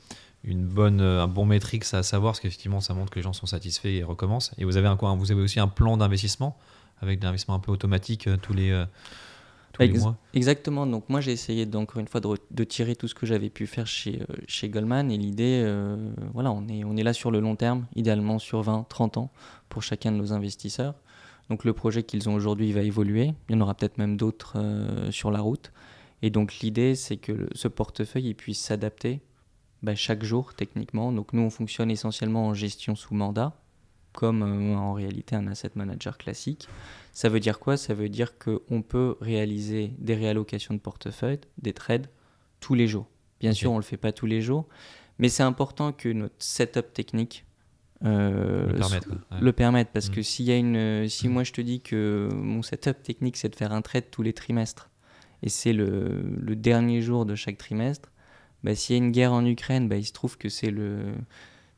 [0.42, 3.46] une bonne, un bon métrique à savoir, parce qu'effectivement, ça montre que les gens sont
[3.46, 4.52] satisfaits et recommencent.
[4.58, 6.58] Et vous avez, un, vous avez aussi un plan d'investissement,
[7.00, 8.86] avec des investissements un peu automatiques euh, tous les, euh,
[9.74, 10.87] tous les mois Exactement.
[10.87, 13.66] Donc, moi, j'ai essayé, encore une fois, de, de, tirer tout ce que j'avais pu
[13.66, 15.10] faire chez, euh, chez Goldman.
[15.10, 15.62] Et l'idée,
[16.32, 19.30] voilà, on est, on est là sur le long terme, idéalement sur 20, 30 ans,
[19.68, 20.94] pour chacun de nos investisseurs.
[21.50, 23.34] Donc, le projet qu'ils ont aujourd'hui va évoluer.
[23.50, 24.56] Il y en aura peut-être même d'autres
[25.10, 25.70] sur la route.
[26.24, 29.20] Et donc l'idée, c'est que ce portefeuille puisse s'adapter
[29.82, 31.12] bah, chaque jour techniquement.
[31.12, 33.52] Donc nous, on fonctionne essentiellement en gestion sous mandat,
[34.14, 36.66] comme euh, en réalité un asset manager classique.
[37.14, 37.77] Ça veut dire quoi?
[37.77, 42.09] Ça veut dire qu'on peut réaliser des réallocations de portefeuille, des trades,
[42.61, 43.07] tous les jours.
[43.40, 44.66] Bien sûr, on ne le fait pas tous les jours,
[45.18, 47.46] mais c'est important que notre setup technique
[48.05, 48.66] euh,
[49.40, 50.24] le, permette, parce que mm.
[50.24, 53.57] s'il y a une, si moi je te dis que mon setup technique c'est de
[53.57, 54.90] faire un trade tous les trimestres
[55.42, 58.11] et c'est le, le, dernier jour de chaque trimestre,
[58.62, 61.14] bah, s'il y a une guerre en Ukraine, bah, il se trouve que c'est le...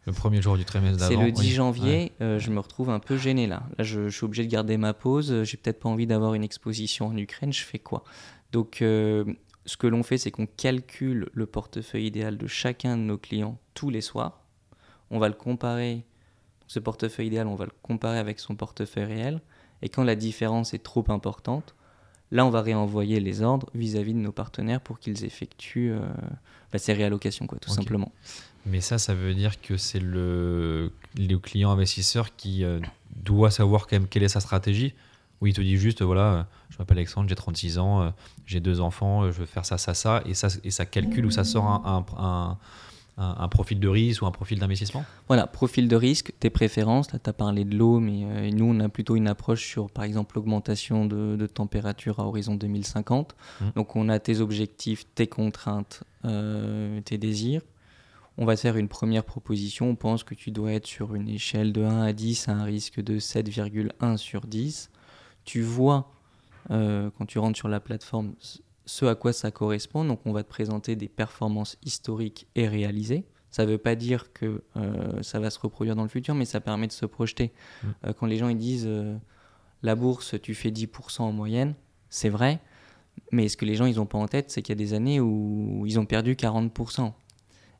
[0.07, 1.21] Le premier jour du trimestre d'avant.
[1.21, 3.65] C'est le 10 janvier, euh, je me retrouve un peu gêné là.
[3.77, 7.09] Là, je, suis obligé de garder ma pause, j'ai peut-être pas envie d'avoir une exposition
[7.09, 8.05] en Ukraine, je fais quoi?
[8.53, 9.25] Donc, euh,
[9.65, 13.59] ce que l'on fait, c'est qu'on calcule le portefeuille idéal de chacun de nos clients
[13.75, 14.45] tous les soirs.
[15.11, 16.05] On va le comparer,
[16.69, 19.41] ce portefeuille idéal, on va le comparer avec son portefeuille réel.
[19.83, 21.75] Et quand la différence est trop importante,
[22.33, 26.01] Là, on va réenvoyer les ordres vis-à-vis de nos partenaires pour qu'ils effectuent euh,
[26.73, 28.13] bah, ces réallocations, quoi, tout simplement.
[28.67, 32.81] Mais ça, ça veut dire que c'est le, le client investisseur qui euh,
[33.15, 34.95] doit savoir quand même quelle est sa stratégie.
[35.41, 38.13] Ou il te dit juste, voilà, euh, je m'appelle Alexandre, j'ai 36 ans,
[38.47, 41.31] j'ai deux enfants, je veux faire ça, ça, ça, et ça, et ça calcule ou
[41.31, 42.59] ça sort un
[43.19, 45.05] un, profil de risque ou un profil d'investissement?
[45.29, 47.13] Voilà, profil de risque, tes préférences.
[47.13, 49.91] Là, tu as parlé de l'eau, mais euh, nous, on a plutôt une approche sur,
[49.91, 53.35] par exemple, l'augmentation de, température à horizon 2050.
[53.35, 53.65] Mmh.
[53.75, 57.63] Donc, on a tes objectifs, tes contraintes, euh, tes désirs.
[58.39, 59.89] On va faire une première proposition.
[59.89, 62.65] On pense que tu dois être sur une échelle de 1 à 10 à un
[62.65, 64.91] risque de 7,1 sur 10.
[65.45, 66.13] Tu vois,
[66.71, 68.35] euh, quand tu rentres sur la plateforme,
[68.85, 70.05] ce à quoi ça correspond.
[70.05, 73.25] Donc on va te présenter des performances historiques et réalisées.
[73.51, 76.45] Ça ne veut pas dire que euh, ça va se reproduire dans le futur, mais
[76.45, 77.53] ça permet de se projeter.
[77.83, 77.87] Mm.
[78.05, 78.91] Euh, quand les gens ils disent
[79.83, 81.75] la bourse, tu fais 10% en moyenne,
[82.11, 82.61] c'est vrai,
[83.33, 84.93] Mais ce que les gens ils ont pas en tête, c'est qu'il y a des
[84.93, 87.13] années où ils ont perdu 40%.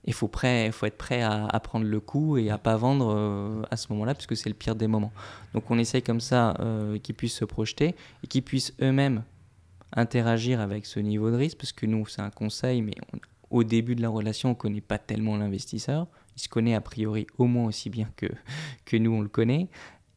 [0.07, 3.77] Il faut, faut être prêt à, prendre le coup et à pas vendre euh, à
[3.77, 5.13] ce moment-là, parce que c'est le pire des moments.
[5.53, 9.25] Donc on essaye comme ça euh, qu'ils puissent se projeter et qu'ils puissent eux-mêmes
[9.93, 12.95] interagir avec ce niveau de risque, parce que nous, c'est un conseil, mais
[13.51, 16.07] au début de la relation, on ne connaît pas tellement l'investisseur.
[16.37, 18.27] Il se connaît a priori au moins aussi bien que,
[18.85, 19.69] que nous, on le connaît.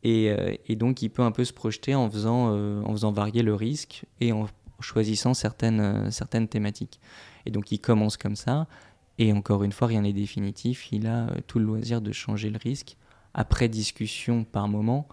[0.04, 3.42] Et, euh, et donc, il peut un peu se projeter en faisant, en faisant varier
[3.42, 4.48] le risque et en
[4.82, 7.00] choisissant certaines, certaines thématiques.
[7.46, 8.68] Et donc, il commence comme ça.
[9.20, 10.92] Et encore une fois, rien n'est définitif.
[10.94, 12.96] Il a euh, tout le loisir de changer le risque
[13.34, 15.08] après discussion par moment,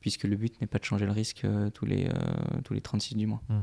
[0.00, 2.10] puisque le but n'est pas de changer le risque euh, tous, les, euh,
[2.64, 3.42] tous les 36 du mois.
[3.50, 3.60] Hmm.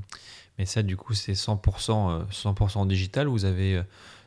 [0.59, 3.27] Mais ça, du coup, c'est 100%, 100 digital.
[3.27, 3.81] Vous avez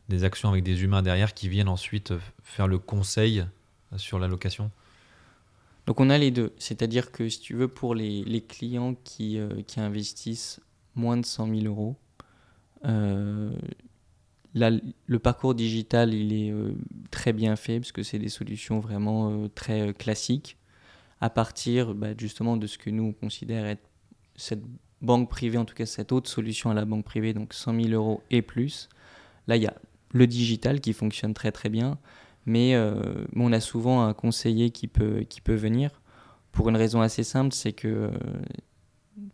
[0.09, 3.47] des actions avec des humains derrière qui viennent ensuite faire le conseil
[3.97, 4.71] sur la location
[5.87, 9.41] donc on a les deux, c'est-à-dire que si tu veux, pour les, les clients qui,
[9.67, 10.61] qui, investissent
[10.95, 11.97] moins de 100 000 euros,
[14.55, 16.75] le parcours digital, il est euh,
[17.11, 20.57] très bien fait parce que c'est des solutions vraiment euh, très euh, classiques
[21.21, 23.89] à partir bah, justement de ce que nous on considère être
[24.37, 24.63] cette
[25.03, 27.89] banque privée, en tout cas cette autre solution à la banque privée, donc 100 000
[27.91, 28.89] euros et plus.
[29.47, 29.75] Là, il y a
[30.13, 31.99] le digital qui fonctionne très très bien,
[32.47, 32.77] mais
[33.37, 36.01] on a souvent un conseiller qui peut, qui peut venir
[36.53, 38.11] pour une raison assez simple, c'est que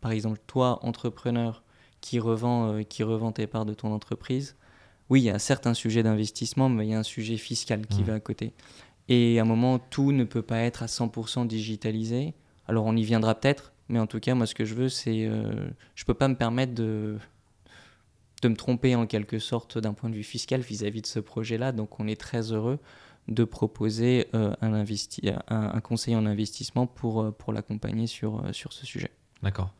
[0.00, 1.62] par exemple toi, entrepreneur
[2.00, 4.56] qui revend, qui revend tes parts de ton entreprise,
[5.08, 7.86] oui, il y a certes un sujet d'investissement, mais il y a un sujet fiscal
[7.86, 8.06] qui mmh.
[8.06, 8.52] va à côté.
[9.08, 12.34] Et à un moment, tout ne peut pas être à 100% digitalisé.
[12.66, 15.26] Alors on y viendra peut-être, mais en tout cas, moi, ce que je veux, c'est...
[15.26, 17.18] Euh, je ne peux pas me permettre de,
[18.42, 21.70] de me tromper en quelque sorte d'un point de vue fiscal vis-à-vis de ce projet-là.
[21.70, 22.80] Donc on est très heureux
[23.28, 28.72] de proposer euh, un, investi un, conseiller en investissement pour, euh, pour l'accompagner sur, sur
[28.72, 29.10] ce sujet.
[29.42, 29.72] D'accord.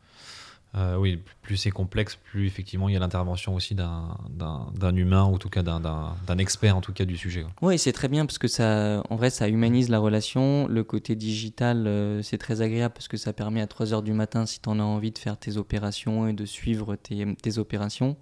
[0.75, 5.35] Euh, oui, plus c'est complexe, plus effectivement il y a l'intervention aussi d'un humain, ou
[5.35, 7.45] en tout cas d'un expert en tout cas du sujet.
[7.61, 10.67] Oui, c'est très bien parce que ça, en vrai, ça humanise la relation.
[10.67, 14.13] Le côté digital, euh, c'est très agréable parce que ça permet à 3 heures du
[14.13, 18.17] matin, si tu en as envie de faire tes opérations et de suivre tes, opérations.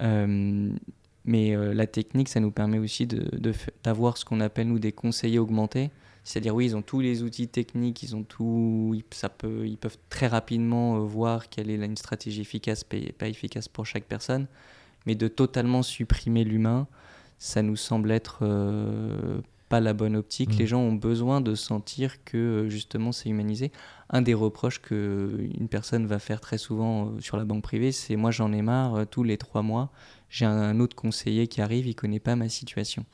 [0.00, 0.70] Euh,
[1.26, 3.06] mais la technique, ça nous permet aussi
[3.82, 5.90] d'avoir de, ce qu'on appelle nous des conseillers augmentés.
[6.24, 9.98] C'est-à-dire, oui, ils ont tous les outils techniques, ils ont tout, ça peut, ils peuvent
[10.10, 14.46] très rapidement euh, voir quelle est une stratégie efficace, pas efficace pour chaque personne,
[15.06, 16.86] mais de totalement supprimer l'humain,
[17.38, 20.54] ça nous semble être euh, pas la bonne optique.
[20.54, 20.58] Mm.
[20.58, 23.72] Les gens ont besoin de sentir que euh, justement c'est humanisé.
[24.10, 28.16] Un des reproches que une personne va faire très souvent sur la banque privée, c'est
[28.16, 29.90] moi j'en ai marre, tous les trois mois,
[30.28, 33.06] j'ai un autre conseiller qui arrive, il connaît pas ma situation.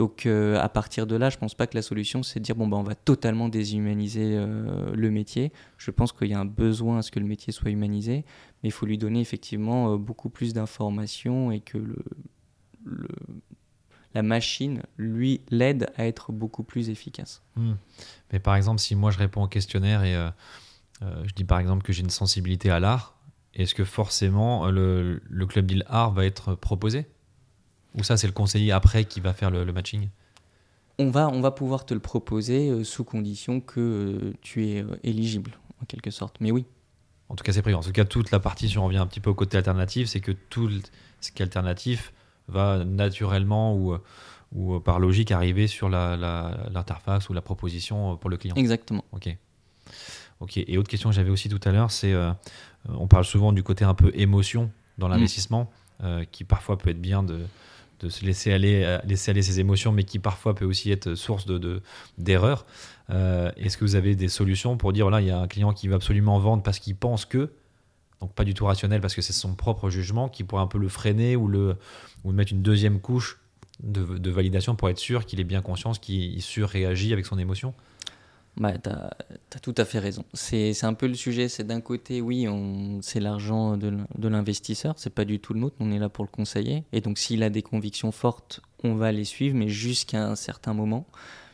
[0.00, 2.56] Donc euh, à partir de là, je pense pas que la solution c'est de dire
[2.56, 5.52] bon ben on va totalement déshumaniser euh, le métier.
[5.76, 8.24] Je pense qu'il y a un besoin à ce que le métier soit humanisé,
[8.62, 11.78] mais il faut lui donner effectivement euh, beaucoup plus d'informations et que
[14.14, 17.42] la machine lui l'aide à être beaucoup plus efficace.
[17.56, 17.74] Hmm.
[18.32, 20.14] Mais par exemple, si moi je réponds au questionnaire et
[21.02, 23.18] je dis par exemple que j'ai une sensibilité à l'art,
[23.52, 27.06] est-ce que forcément le, le club d'île art va être proposé?
[27.94, 30.08] Ou ça, c'est le conseiller après qui va faire le, matching?
[30.98, 34.82] On va, on va pouvoir te le proposer euh, sous condition que euh, tu es
[34.82, 36.36] euh, éligible, en quelque sorte.
[36.40, 36.66] Mais oui.
[37.28, 37.76] En tout cas, c'est prévu.
[37.76, 40.08] En tout cas, toute la partie, si on revient un petit peu au côté alternatif,
[40.08, 40.70] c'est que tout
[41.20, 42.12] ce qui est alternatif
[42.48, 43.96] va naturellement ou,
[44.52, 48.56] ou par logique arriver sur l'interface la, ou la proposition pour le client.
[48.56, 49.04] Exactement.
[49.12, 49.36] Ok.
[50.40, 50.56] Ok.
[50.56, 52.12] Et autre question que j'avais aussi tout à l'heure, c'est
[52.88, 55.12] on parle souvent du côté un peu émotion dans mm.
[55.12, 55.70] l'investissement,
[56.32, 57.46] qui parfois peut être bien de
[58.00, 61.14] de se laisser aller, euh, laisser aller ses émotions, mais qui parfois peut aussi être
[61.14, 61.82] source de,
[62.18, 62.66] d'erreurs.
[63.10, 65.72] Euh, est-ce que vous avez des solutions pour dire, voilà, il y a un client
[65.72, 67.50] qui va absolument vendre parce qu'il pense que,
[68.20, 70.78] donc pas du tout rationnel parce que c'est son propre jugement, qui pourrait un peu
[70.78, 71.76] le freiner ou, le,
[72.24, 73.38] ou mettre une deuxième couche
[73.82, 77.74] de, de validation pour être sûr qu'il est bien conscient qu'il surréagit avec son émotion?
[78.56, 80.24] Bah, tu as, tout à fait raison.
[80.34, 81.48] C'est un peu le sujet.
[81.48, 82.46] C'est d'un côté, oui,
[83.00, 85.76] c'est l'argent de, l'investisseur, c'est pas du tout le nôtre.
[85.80, 86.84] On est là pour le conseiller.
[86.92, 90.74] Et donc, s'il a des convictions fortes, on va les suivre, mais jusqu'à un certain
[90.74, 91.06] moment.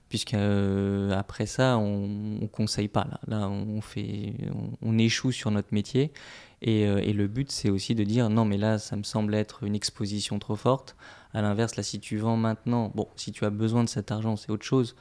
[0.08, 3.08] Puisque euh, après ça, on, ne conseille pas.
[3.10, 4.34] Là, là on, fait,
[4.80, 6.12] on, échoue sur notre métier.
[6.62, 9.34] Et, euh, et le but, c'est aussi de dire non, mais là, ça me semble
[9.34, 10.94] être une exposition trop forte.
[11.34, 14.36] À l'inverse, là, si tu vends maintenant, bon, si tu as besoin de cet argent,
[14.36, 14.94] c'est autre chose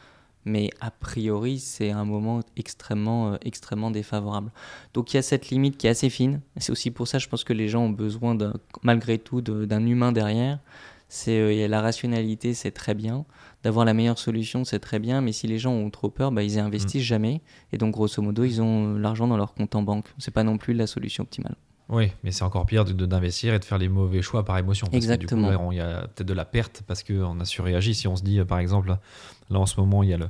[0.46, 4.52] mais a priori, c'est un moment extrêmement, euh, extrêmement défavorable.
[4.94, 6.42] Donc il y a cette limite qui est assez fine.
[6.58, 8.38] C'est aussi pour ça, je pense que les gens ont besoin,
[8.84, 10.60] malgré tout, d'un humain derrière.
[11.08, 13.26] C'est euh, la rationalité, c'est très bien.
[13.64, 15.22] D'avoir la meilleure solution, c'est très bien.
[15.22, 17.06] Mais si les gens ont trop peur, bah, ils investissent mm.
[17.06, 17.42] jamais.
[17.72, 20.06] Et donc, grosso modo, ils ont euh, l'argent dans leur compte en banque.
[20.18, 21.56] C'est pas non plus la solution optimale.
[21.90, 24.58] Oui, mais c'est encore pire d'investir de, d'investir et de faire les mauvais choix par
[24.58, 24.88] émotion.
[24.88, 25.48] Parce Exactement.
[25.48, 27.94] Que, du coup, il y a peut-être de la perte parce qu'on a surréagi.
[27.94, 28.98] Si on se dit, par exemple,
[29.50, 30.30] là en ce moment, il y a, le,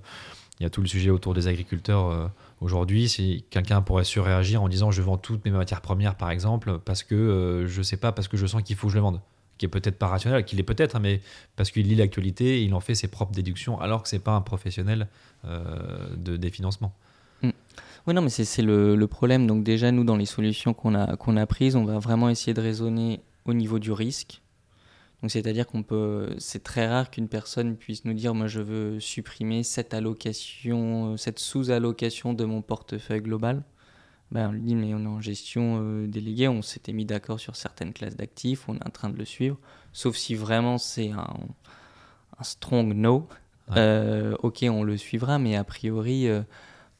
[0.59, 2.27] il y a tout le sujet autour des agriculteurs euh,
[2.59, 3.07] aujourd'hui.
[3.07, 7.03] Si quelqu'un pourrait surréagir en disant je vends toutes mes matières premières, par exemple, parce
[7.03, 9.21] que euh, je sais pas, parce que je sens qu'il faut que je le vende
[9.57, 11.21] qui est peut-être pas rationnel, qu'il est peut-être, hein, mais
[11.55, 14.41] parce qu'il lit l'actualité, il en fait ses propres déductions, alors que c'est pas un
[14.41, 15.07] professionnel
[15.45, 16.93] euh, de, des financements.
[18.07, 19.47] Oui, non, mais c'est le, le, problème.
[19.47, 22.53] Donc déjà, nous, dans les solutions qu'on a, qu'on a prises, on va vraiment essayer
[22.53, 24.41] de raisonner au niveau du risque.
[25.21, 28.99] Donc c'est-à-dire qu'on peut, c'est très rare qu'une personne puisse nous dire, moi, je veux
[28.99, 33.63] supprimer cette allocation, cette sous-allocation de mon portefeuille global.
[34.31, 37.39] Ben, on lui dit, mais on est en gestion euh, déléguée, on s'était mis d'accord
[37.39, 39.57] sur certaines classes d'actifs, on est en train de le suivre.
[39.93, 41.27] Sauf si vraiment c'est un,
[42.37, 43.27] un, strong no.
[43.75, 46.41] Euh, ok, on le suivra, mais a priori, euh,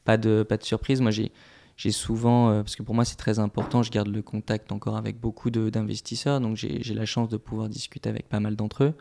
[0.06, 1.02] pas, de, pas de surprise.
[1.02, 1.32] Moi, j'ai,
[1.76, 5.20] j'ai souvent, parce que pour moi c'est très important, je garde le contact encore avec
[5.20, 8.94] beaucoup d'investisseurs, donc j'ai, la chance de pouvoir discuter avec pas mal d'entre eux.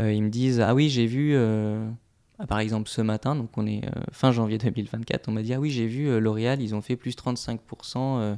[0.00, 1.36] ils me disent, ah oui, j'ai vu
[2.38, 5.52] ah, par exemple, ce matin, donc on est euh, fin janvier 2024, on m'a dit
[5.54, 8.36] Ah oui, j'ai vu euh, L'Oréal, ils ont fait plus 35% euh,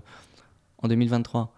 [0.79, 1.55] en 2023.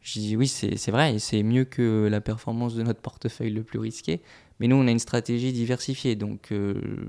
[0.00, 3.62] Je dis Oui, c'est vrai, et c'est mieux que la performance de notre portefeuille le
[3.62, 4.22] plus risqué.
[4.58, 6.52] Mais nous, on a une stratégie diversifiée, donc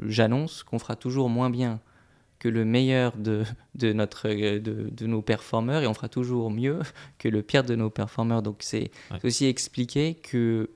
[0.05, 1.79] j'annonce qu'on fera toujours moins bien
[2.39, 3.43] que le meilleur de,
[3.75, 6.79] de, notre, de, de, nos performeurs et on fera toujours mieux
[7.17, 8.41] que le pire de nos performeurs.
[8.41, 8.91] Donc c'est
[9.23, 10.69] aussi expliquer que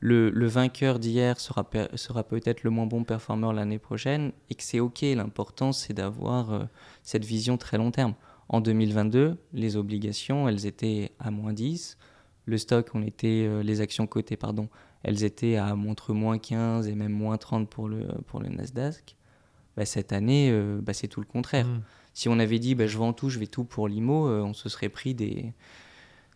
[0.00, 4.80] le, vainqueur d'hier sera, sera peut-être le moins bon performeur l'année prochaine et que c'est
[4.80, 5.00] OK.
[5.02, 6.64] L'important, c'est d'avoir euh,
[7.02, 8.14] cette vision très long terme.
[8.48, 11.96] En 2022, les obligations, elles étaient à moins 10.
[12.44, 14.68] Le stock, on était, euh, les actions cotées, pardon,
[15.02, 19.15] elles étaient à entre moins 15 et même moins 30 pour le, pour le Nasdaq.
[19.76, 21.66] Bah, cette année, euh, bah, c'est tout le contraire.
[21.66, 21.82] Mmh.
[22.14, 24.68] Si on avait dit bah, je vends tout, je vais tout pour l'IMO, on se
[24.68, 25.52] serait pris des,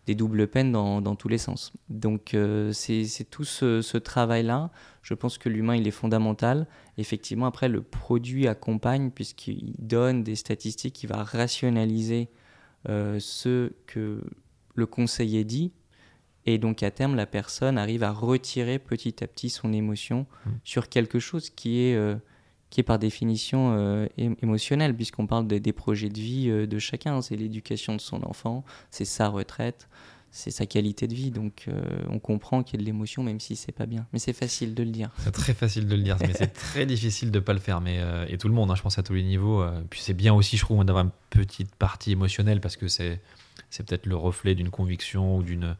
[0.07, 1.73] des doubles peines dans, dans tous les sens.
[1.89, 4.71] Donc euh, c'est tout ce, ce travail-là.
[5.01, 6.67] Je pense que l'humain, il est fondamental.
[6.97, 12.29] Effectivement, après, le produit accompagne puisqu'il donne des statistiques, il va rationaliser
[12.89, 14.23] euh, ce que
[14.75, 15.71] le conseiller dit.
[16.47, 20.49] Et donc à terme, la personne arrive à retirer petit à petit son émotion mmh.
[20.63, 22.15] sur quelque chose qui est...
[22.71, 26.79] Euh, qui est par définition euh, émotionnel, puisqu'on parle des projets de vie euh, de
[26.79, 27.21] chacun.
[27.21, 29.89] C'est l'éducation de son enfant, c'est sa retraite,
[30.31, 31.31] c'est sa qualité de vie.
[31.31, 34.07] Donc euh, on comprend qu'il y a de l'émotion, même si c'est pas bien.
[34.13, 35.11] Mais c'est facile de le dire.
[35.17, 37.81] C'est très facile de le dire, mais c'est très difficile de pas le faire.
[37.81, 39.63] Mais, et tout le monde, hein, je pense à tous les niveaux.
[39.89, 43.19] puis c'est bien aussi, je trouve, d'avoir une petite partie émotionnelle, parce que c'est
[43.77, 45.75] peut-être le reflet d'une conviction ou d'une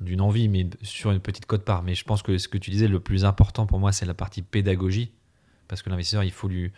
[0.00, 1.82] d'une envie, mais sur une petite cote part.
[1.82, 4.14] Mais je pense que ce que tu disais, le plus important pour moi, c'est la
[4.14, 5.10] partie pédagogie
[5.70, 6.70] parce que l'investisseur, il faut lui,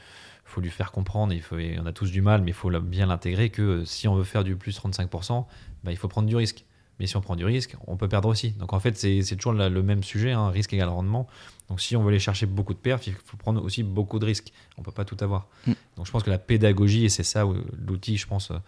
[0.44, 3.06] faut lui faire comprendre, il faut, on a tous du mal, mais il faut bien
[3.06, 5.46] l'intégrer que euh, si on veut faire du plus 35%,
[5.82, 6.64] bah, il faut prendre du risque.
[7.00, 8.50] Mais si on prend du risque, on peut perdre aussi.
[8.50, 11.26] Donc en fait, c'est toujours le même sujet, hein, risque égal rendement.
[11.68, 14.26] Donc si on veut aller chercher beaucoup de pertes, il faut prendre aussi beaucoup de
[14.26, 14.52] risques.
[14.76, 15.48] On ne peut pas tout avoir.
[15.66, 15.72] Mm.
[15.96, 17.44] Donc je pense que la pédagogie, et c'est ça
[17.86, 18.58] l'outil, je pense, euh,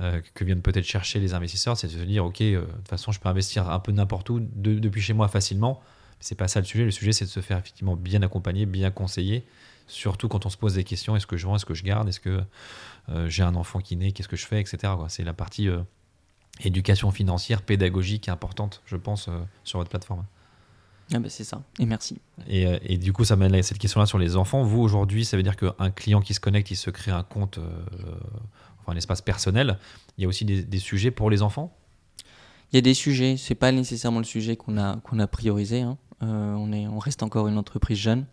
[0.00, 3.12] euh, que viennent peut-être chercher les investisseurs, c'est de se dire, OK, de toute façon,
[3.12, 5.80] je peux investir un peu n'importe où, depuis chez moi facilement
[6.20, 6.84] c'est pas ça le sujet.
[6.84, 9.44] Le sujet, c'est de se faire effectivement bien accompagner, bien conseiller.
[9.86, 12.08] Surtout quand on se pose des questions est-ce que je vends, est-ce que je garde,
[12.08, 12.42] est-ce que
[13.10, 14.92] euh, j'ai un enfant qui naît, qu'est-ce que je fais, etc.
[15.08, 15.80] C'est la partie euh,
[16.62, 20.24] éducation financière, pédagogique importante, je pense, euh, sur votre plateforme.
[21.12, 22.18] Ah bah c'est ça, et merci.
[22.48, 24.62] Et, du coup, ça mène à cette question-là sur les enfants.
[24.62, 27.58] Vous, aujourd'hui, ça veut dire qu'un client qui se connecte, il se crée un compte,
[28.80, 29.78] enfin un espace personnel.
[30.16, 31.76] Il y a aussi des sujets pour les enfants?
[32.74, 35.82] Il y a des sujets, c'est pas nécessairement le sujet qu'on a, a priorisé.
[35.82, 35.96] Hein.
[36.24, 38.26] Euh, on, est, on reste encore une entreprise jeune,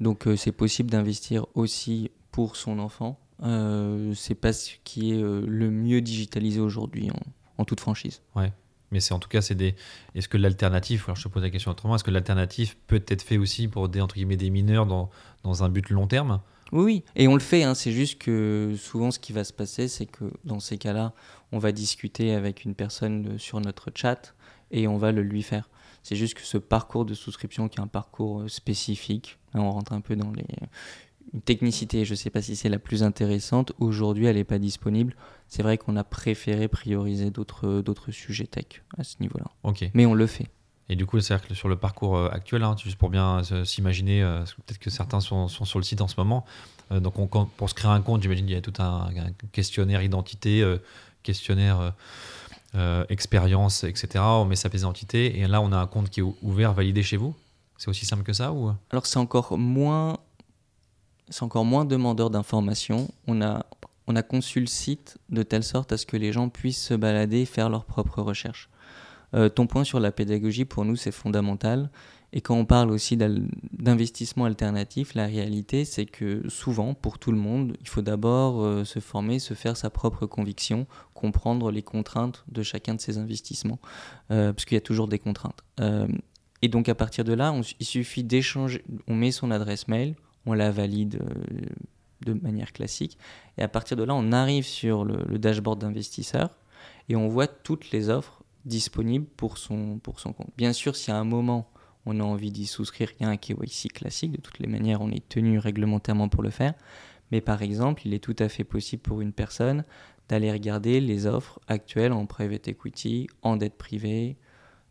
[0.00, 3.20] donc euh, c'est possible d'investir aussi pour son enfant.
[3.44, 7.10] Euh, c'est pas ce qui est euh, le mieux digitalisé aujourd'hui
[7.58, 8.22] en, toute franchise.
[8.34, 8.52] Ouais.
[8.90, 9.76] Mais c'est en tout cas, c'est des.
[10.16, 13.38] Est-ce que l'alternative, alors je pose la question autrement, est-ce que l'alternative peut être fait
[13.38, 15.10] aussi pour des entre guillemets des mineurs dans,
[15.44, 16.40] dans un but long terme?
[16.72, 17.62] Oui, oui, et on le fait.
[17.62, 17.74] Hein.
[17.74, 21.12] C'est juste que souvent, ce qui va se passer, c'est que dans ces cas-là,
[21.52, 24.34] on va discuter avec une personne sur notre chat
[24.70, 25.68] et on va le lui faire.
[26.02, 29.92] C'est juste que ce parcours de souscription, qui est un parcours euh, spécifique, on rentre
[29.92, 30.44] un peu dans les
[31.34, 33.72] une technicité, je ne sais pas si c'est la plus intéressante.
[33.78, 35.16] Aujourd'hui, elle n'est pas disponible.
[35.48, 39.46] C'est vrai qu'on a préféré prioriser d'autres sujets tech à ce niveau-là.
[39.94, 40.46] Mais on le fait.
[40.88, 44.44] Et du coup, c'est-à-dire sur le parcours euh, actuel, hein, juste pour bien s'imaginer, euh,
[44.66, 46.44] peut-être que certains sont, sur le site en ce moment.
[46.90, 49.10] donc, on, pour se créer un compte, j'imagine qu'il y a tout un,
[49.52, 50.64] questionnaire identité,
[51.22, 51.92] questionnaire
[52.76, 54.08] euh, expérience, etc.
[54.18, 57.02] On met sa pièce d'identité et là on a un compte qui est ouvert, validé
[57.02, 57.34] chez vous.
[57.78, 58.70] C'est aussi simple que ça ou?
[58.90, 60.18] Alors c'est encore moins,
[61.30, 63.08] c'est encore moins demandeur d'informations.
[63.26, 63.64] On a
[64.08, 66.94] on a conçu le site de telle sorte à ce que les gens puissent se
[66.94, 68.68] balader et faire leurs propres recherches.
[69.36, 71.90] Euh, ton point sur la pédagogie, pour nous, c'est fondamental.
[72.32, 77.38] Et quand on parle aussi d'investissement alternatif, la réalité, c'est que souvent, pour tout le
[77.38, 82.44] monde, il faut d'abord euh, se former, se faire sa propre conviction, comprendre les contraintes
[82.48, 83.78] de chacun de ces investissements,
[84.30, 85.62] euh, parce qu'il y a toujours des contraintes.
[86.62, 90.14] et donc, à partir de là, il suffit d'échanger, on met son adresse mail,
[90.46, 91.20] on la valide
[92.24, 93.18] de manière classique,
[93.58, 96.50] et à partir de là, on arrive sur le dashboard d'investisseur
[97.08, 100.50] et on voit toutes les offres disponible pour son, pour son compte.
[100.56, 101.70] Bien sûr, si à un moment
[102.04, 105.00] on a envie d'y souscrire, il y a un KYC classique, de toutes les manières
[105.00, 106.74] on est tenu réglementairement pour le faire,
[107.32, 109.84] mais par exemple, il est tout à fait possible pour une personne
[110.28, 114.36] d'aller regarder les offres actuelles en private equity, en dette privée,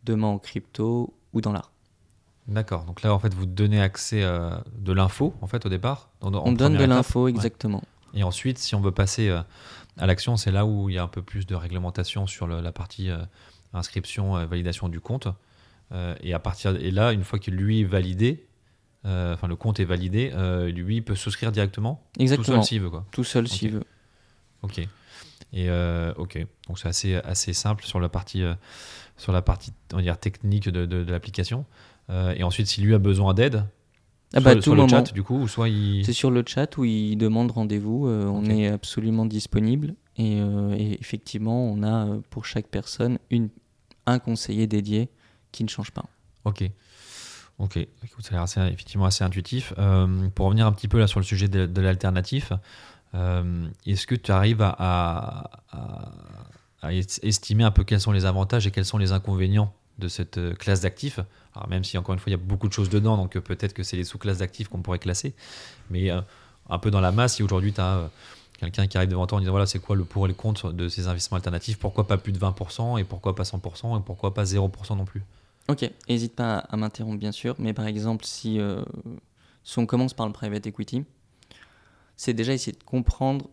[0.03, 1.71] demain en crypto ou dans l'art.
[2.47, 2.85] D'accord.
[2.85, 6.09] Donc là, en fait, vous donnez accès à de l'info, en fait, au départ.
[6.21, 7.81] on donne de l'info, exactement.
[8.13, 9.41] Et ensuite, si on veut passer euh,
[9.97, 12.71] à l'action, c'est là où il y a un peu plus de réglementation sur la
[12.71, 13.17] partie euh,
[13.75, 15.27] inscription, euh, validation du compte.
[15.91, 18.47] Euh, et à partir et là, une fois que lui est validé,
[19.05, 20.31] euh, enfin le compte est validé,
[20.73, 22.03] lui peut souscrire directement.
[22.17, 22.45] Exactement.
[22.45, 23.05] Tout seul s'il veut quoi.
[23.11, 23.83] Tout seul s'il veut.
[24.63, 24.81] Ok.
[25.53, 25.69] Et
[26.17, 28.43] ok, donc c'est assez, assez simple sur la partie,
[29.15, 31.65] sur la partie on va dire, technique de, de, l'application.
[32.09, 33.63] et ensuite, si lui a besoin d'aide,
[34.33, 36.03] ah bah, sur, le chat du coup, ou soit il...
[36.03, 38.07] C'est sur le chat où il demande rendez-vous.
[38.07, 43.49] on est absolument disponible et, et, effectivement, on a pour chaque personne une,
[44.05, 45.09] un conseiller dédié
[45.51, 46.05] qui ne change pas.
[46.43, 46.69] Ok.
[47.57, 47.79] Ok,
[48.19, 49.73] ça a l'air assez, effectivement assez intuitif.
[49.77, 52.51] Euh, pour revenir un petit peu là sur le sujet de, l'alternatif,
[53.13, 55.49] euh, est-ce que tu arrives à,
[57.23, 60.53] estimer un peu quels sont les avantages et quels sont les inconvénients de cette euh,
[60.53, 61.19] classe d'actifs?
[61.55, 63.73] Alors même si encore une fois il y a beaucoup de choses dedans, donc peut-être
[63.73, 65.33] que c'est les sous-classes d'actifs qu'on pourrait classer,
[65.89, 68.09] mais un peu dans la masse, si aujourd'hui tu as
[68.57, 70.71] quelqu'un qui arrive devant toi en disant voilà c'est quoi le pour et le contre
[70.71, 74.33] de ces investissements alternatifs, pourquoi pas plus de 20% et pourquoi pas 100% et pourquoi
[74.33, 75.23] pas 0% non plus?
[75.67, 78.83] Ok, n'hésite pas à, m'interrompre bien sûr, mais par exemple si, euh,
[79.63, 81.03] si on commence par le private equity,
[82.15, 83.49] c'est déjà essayer de comprendre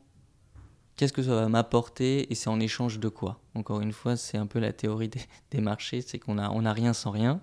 [0.96, 3.40] qu'est-ce que ça va m'apporter et c'est en échange de quoi.
[3.54, 5.10] Encore une fois, c'est un peu la théorie
[5.50, 7.40] des, marchés, c'est qu'on a, on a rien sans rien.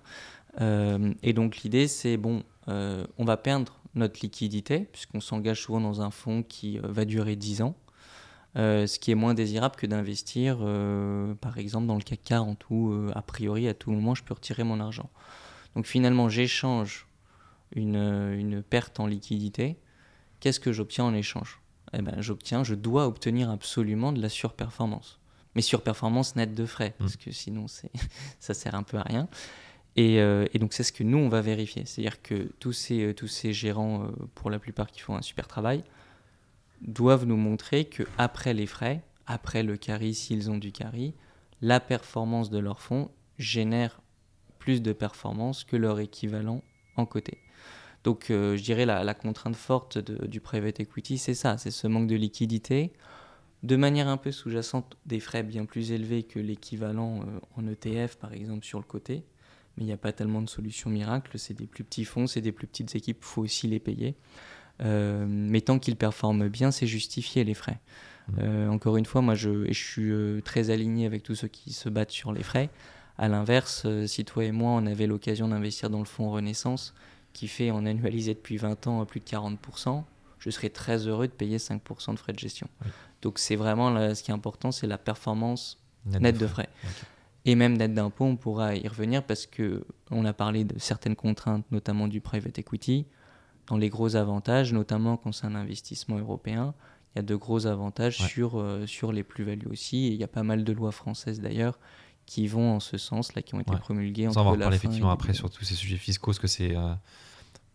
[0.60, 5.80] Euh, et donc l'idée c'est bon, euh, on va perdre notre liquidité, puisqu'on s'engage souvent
[5.80, 7.76] dans un fonds qui euh, va durer 10 ans,
[8.56, 12.64] euh, ce qui est moins désirable que d'investir, euh, par exemple, dans le CAC 40,
[12.70, 15.10] où a priori, à tout moment, je peux retirer mon argent.
[15.76, 17.06] Donc finalement, j'échange
[17.74, 19.76] une, une, perte en liquidité.
[20.40, 21.60] Qu'est-ce que j'obtiens en échange?
[21.92, 25.20] Eh ben, J'obtiens, je dois obtenir absolument de la surperformance.
[25.54, 27.18] Mais surperformance nette de frais, parce mmh.
[27.18, 27.66] que sinon,
[28.40, 29.28] ça sert un peu à rien.
[30.00, 31.84] Euh, et, donc c'est ce que nous, on va vérifier.
[31.84, 35.22] C'est-à-dire que tous ces, euh, tous ces gérants, euh, pour la plupart qui font un
[35.22, 35.82] super travail,
[36.80, 41.14] doivent nous montrer que après les frais, après le carry, s'ils ont du carry,
[41.60, 44.00] la performance de leur fonds génère
[44.58, 46.62] plus de performance que leur équivalent
[46.96, 47.38] en côté.
[48.02, 52.06] Donc je dirais la, la contrainte forte du private equity, c'est ça, c'est ce manque
[52.06, 52.94] de liquidité,
[53.62, 57.20] de manière un peu sous-jacente des frais bien plus élevés que l'équivalent
[57.56, 59.24] en ETF par exemple sur le côté
[59.76, 61.38] mais il n'y a pas tellement de solutions miracles.
[61.38, 64.14] C'est des plus petits fonds, c'est des plus petites équipes, il faut aussi les payer.
[64.82, 67.78] Euh, mais tant qu'ils performent bien, c'est justifié les frais.
[68.28, 68.32] Mmh.
[68.38, 71.72] Euh, encore une fois, moi je, je suis euh, très aligné avec tous ceux qui
[71.72, 72.70] se battent sur les frais.
[73.18, 76.94] À l'inverse, si toi et moi on avait l'occasion d'investir dans le fonds Renaissance,
[77.34, 80.04] qui fait en annualisé depuis 20 ans plus de 40%,
[80.38, 82.66] je serais très heureux de payer 5% de frais de gestion.
[83.20, 86.70] Donc c'est vraiment ce qui est important, c'est la performance nette de frais
[87.44, 91.16] et même d'aide d'impôt, on pourra y revenir parce que on a parlé de certaines
[91.16, 93.06] contraintes, notamment du private equity.
[93.66, 96.74] Dans les gros avantages, notamment quand c'est un investissement européen,
[97.14, 100.06] il y a de gros avantages sur, euh, sur les plus-values aussi.
[100.06, 101.78] Et il y a pas mal de lois françaises d'ailleurs
[102.26, 104.28] qui vont en ce sens, là, qui ont été promulguées.
[104.28, 106.94] on va en parler effectivement après sur tous ces sujets fiscaux, parce que c'est, euh,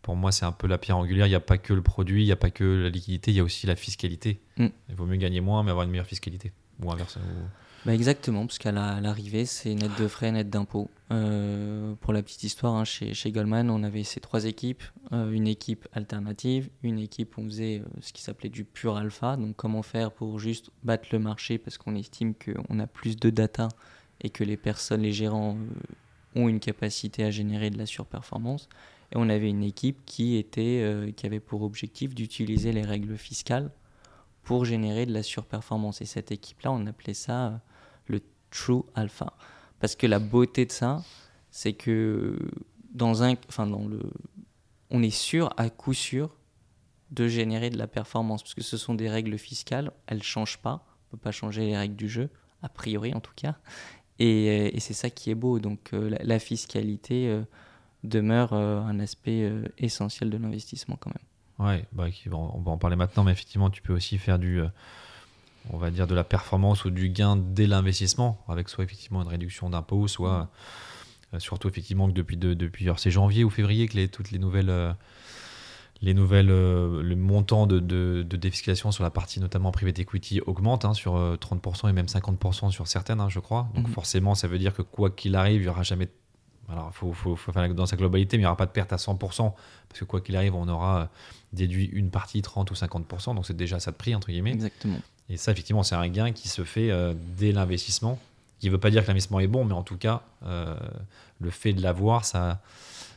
[0.02, 1.26] pour moi, c'est un peu la pierre angulaire.
[1.26, 3.38] Il n'y a pas que le produit, il n'y a pas que la liquidité, il
[3.38, 4.40] y a aussi la fiscalité.
[4.58, 4.68] Mm.
[4.90, 6.54] Il vaut mieux gagner moins, mais avoir une meilleure fiscalité.
[6.82, 7.26] Ou inversement.
[7.86, 10.90] Bah exactement, parce qu'à l'arrivée, c'est net de frais, net d'impôts.
[11.12, 14.82] Euh, pour la petite histoire, hein, chez, Goldman, on avait ces trois équipes.
[15.14, 18.98] Euh, une équipe alternative, une équipe où on faisait euh, ce qui s'appelait du pur
[18.98, 23.18] alpha, donc comment faire pour juste battre le marché parce qu'on estime qu'on a plus
[23.18, 23.68] de data
[24.22, 25.56] et que les personnes, les gérants
[26.34, 28.68] ont une capacité à générer de la surperformance.
[29.12, 33.70] Et on avait une équipe qui, était, qui avait pour objectif d'utiliser les règles fiscales
[34.42, 36.02] pour générer de la surperformance.
[36.02, 37.62] Et cette équipe-là, on appelait ça
[38.56, 39.34] true alpha.
[39.80, 41.04] Parce que la beauté de ça,
[41.52, 42.38] c'est que
[42.94, 44.02] dans un, enfin dans le,
[44.90, 46.36] on est sûr à coup sûr
[47.12, 50.86] de générer de la performance, parce que ce sont des règles fiscales, elles changent pas,
[51.08, 52.30] on peut pas changer les règles du jeu,
[52.64, 53.56] a priori en tout cas,
[54.18, 57.42] et, c'est ça qui est beau, donc euh, la, fiscalité euh,
[58.04, 61.68] demeure euh, un aspect essentiel de l'investissement quand même.
[61.68, 64.62] Ouais, bah, on va en parler maintenant, mais effectivement, tu peux aussi faire du,
[65.72, 69.28] on va dire, de la performance ou du gain dès l'investissement, avec soit effectivement une
[69.28, 70.50] réduction d'impôts, soit
[71.34, 71.40] mmh.
[71.40, 74.96] surtout effectivement que depuis, depuis c'est janvier ou février que les, toutes les nouvelles
[76.02, 80.86] les nouvelles, euh, le montant de, de, défiscalisation sur la partie notamment private equity augmente
[80.86, 83.70] hein, sur 30% euh, et même 50% sur certaines, hein, je crois.
[83.76, 83.94] Donc mhm.
[83.94, 86.10] forcément, ça veut dire que quoi qu'il arrive, il n'y aura jamais...
[86.68, 88.96] Alors, il faut, faire dans sa globalité, mais il n'y aura pas de perte à
[88.96, 91.06] 100%, parce que quoi qu'il arrive, on aura euh,
[91.54, 94.54] déduit une partie 30 ou 50%, donc c'est déjà ça de prix, entre guillemets.
[94.54, 94.98] Exactement.
[95.30, 96.92] Et ça, effectivement, c'est un gain qui se fait
[97.38, 98.20] dès l'investissement,
[98.60, 101.74] qui ne veut pas dire que l'investissement est bon, mais en tout cas, le fait
[101.74, 102.62] de l'avoir, ça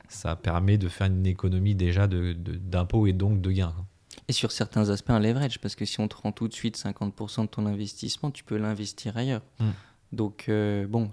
[0.09, 3.75] ça permet de faire une économie déjà d'impôts de, et donc de gains.
[4.27, 6.77] Et sur certains aspects, un leverage, parce que si on te rend tout de suite
[6.77, 9.43] 50% de ton investissement, tu peux l'investir ailleurs.
[9.59, 9.71] Hmm.
[10.13, 11.11] Donc, euh, bon,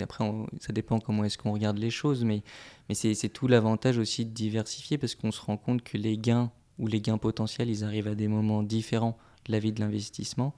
[0.00, 0.24] après,
[0.60, 2.42] ça dépend comment est-ce qu'on regarde les choses, mais,
[2.88, 6.50] mais c'est tout l'avantage aussi de diversifier, parce qu'on se rend compte que les gains
[6.78, 10.54] ou les gains potentiels, ils arrivent à des moments différents de la vie de l'investissement.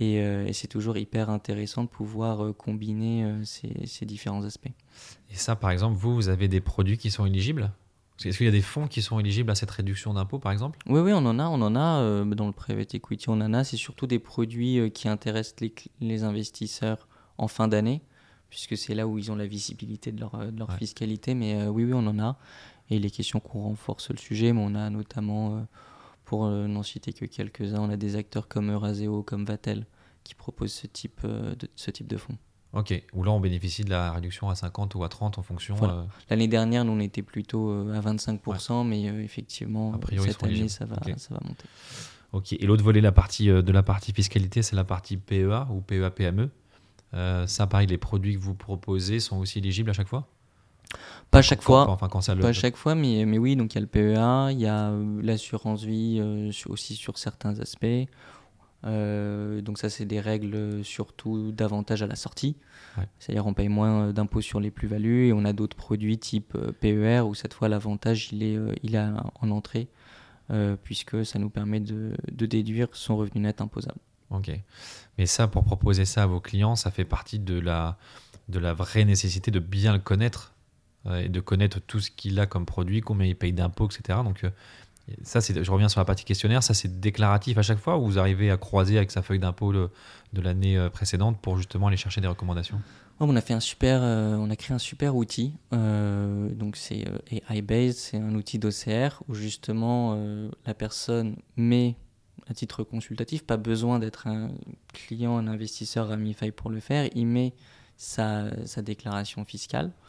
[0.00, 4.70] Euh, et, c'est toujours hyper intéressant de pouvoir euh, combiner euh, ces, différents aspects.
[5.30, 7.72] Et ça, par exemple, vous, vous avez des produits qui sont éligibles?
[8.24, 10.78] Est-ce qu'il y a des fonds qui sont éligibles à cette réduction d'impôt, par exemple?
[10.86, 11.48] Oui, oui, on en a.
[11.48, 13.30] On en a dans le private equity.
[13.30, 13.62] On en a.
[13.62, 15.70] C'est surtout des produits qui intéressent
[16.00, 17.06] les, investisseurs
[17.38, 18.02] en fin d'année,
[18.50, 21.36] puisque c'est là où ils ont la visibilité de leur, leur fiscalité.
[21.36, 22.36] Mais oui, oui, on en a.
[22.90, 25.64] Et il est question qu'on renforce le sujet, mais on a notamment
[26.28, 29.86] pour euh, n'en citer que quelques-uns, on a des acteurs comme Euraseo, comme Vatel,
[30.24, 32.36] qui proposent ce type, euh, de, ce type de fonds.
[32.74, 35.74] Ok, ou là on bénéficie de la réduction à 50 ou à 30 en fonction.
[35.82, 40.96] Euh, L'année dernière, nous on était plutôt à 25%, mais effectivement, cette année ça va,
[41.16, 41.64] ça va monter.
[42.32, 45.80] Ok, et l'autre volet la partie, de la partie fiscalité, c'est la partie PEA ou
[45.80, 46.50] PEA-PME.
[47.46, 50.28] ça, pareil, les produits que vous proposez sont aussi éligibles à chaque fois?
[51.30, 52.40] Pas chaque fois, enfin, quand ça le...
[52.40, 54.90] pas chaque fois, mais, mais oui, donc il y a le PEA, il y a
[54.90, 57.86] euh, l'assurance vie euh, aussi sur certains aspects.
[58.84, 62.56] Euh, donc ça, c'est des règles surtout davantage à la sortie.
[63.20, 67.20] C'est-à-dire on paye moins d'impôts sur les plus-values et on a d'autres produits type PER
[67.20, 69.06] où cette fois l'avantage il est, il est
[69.40, 69.88] en entrée
[70.82, 74.00] puisque ça nous permet de, de, déduire son revenu net imposable.
[74.30, 74.50] Ok.
[75.16, 77.98] Mais ça, pour proposer ça à vos clients, ça fait partie de la,
[78.48, 80.54] de la vraie nécessité de bien le connaître
[81.16, 84.20] et de connaître tout ce qu'il a comme produit, combien il paye d'impôts, etc.
[84.24, 84.50] Donc, euh,
[85.22, 88.18] ça, je reviens sur la partie questionnaire, ça c'est déclaratif à chaque fois ou vous
[88.18, 89.90] arrivez à croiser avec sa feuille d'impôt de
[90.34, 92.80] l'année euh, précédente pour justement aller chercher des recommandations?
[93.20, 95.52] On a fait un super, on a créé un super outil.
[95.72, 100.16] donc c'est AI based, c'est un outil d'OCR où justement
[100.64, 101.96] la personne met
[102.48, 104.50] à titre consultatif, pas besoin d'être un
[104.92, 107.52] client, un investisseur Ramify pour le faire, il met
[107.96, 108.50] sa,
[108.82, 109.86] déclaration fiscale.
[109.86, 110.07] euh,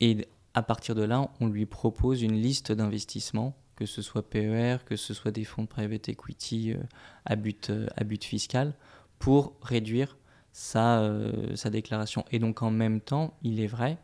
[0.00, 0.28] et
[0.58, 4.96] à partir de là, on lui propose une liste d'investissements, que ce soit PER, que
[4.96, 6.78] ce soit des fonds de private equity euh,
[7.24, 8.74] à, but, euh, à but fiscal,
[9.20, 10.16] pour réduire
[10.52, 11.08] sa,
[11.54, 12.24] sa déclaration.
[12.32, 13.98] Et donc en même temps, il est vrai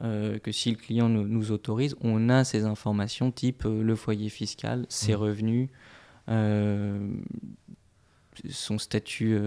[0.00, 4.86] que si le client nous, nous, autorise, on a ces informations type le foyer fiscal,
[4.88, 5.16] ses mmh.
[5.16, 5.68] revenus,
[8.48, 9.38] son statut,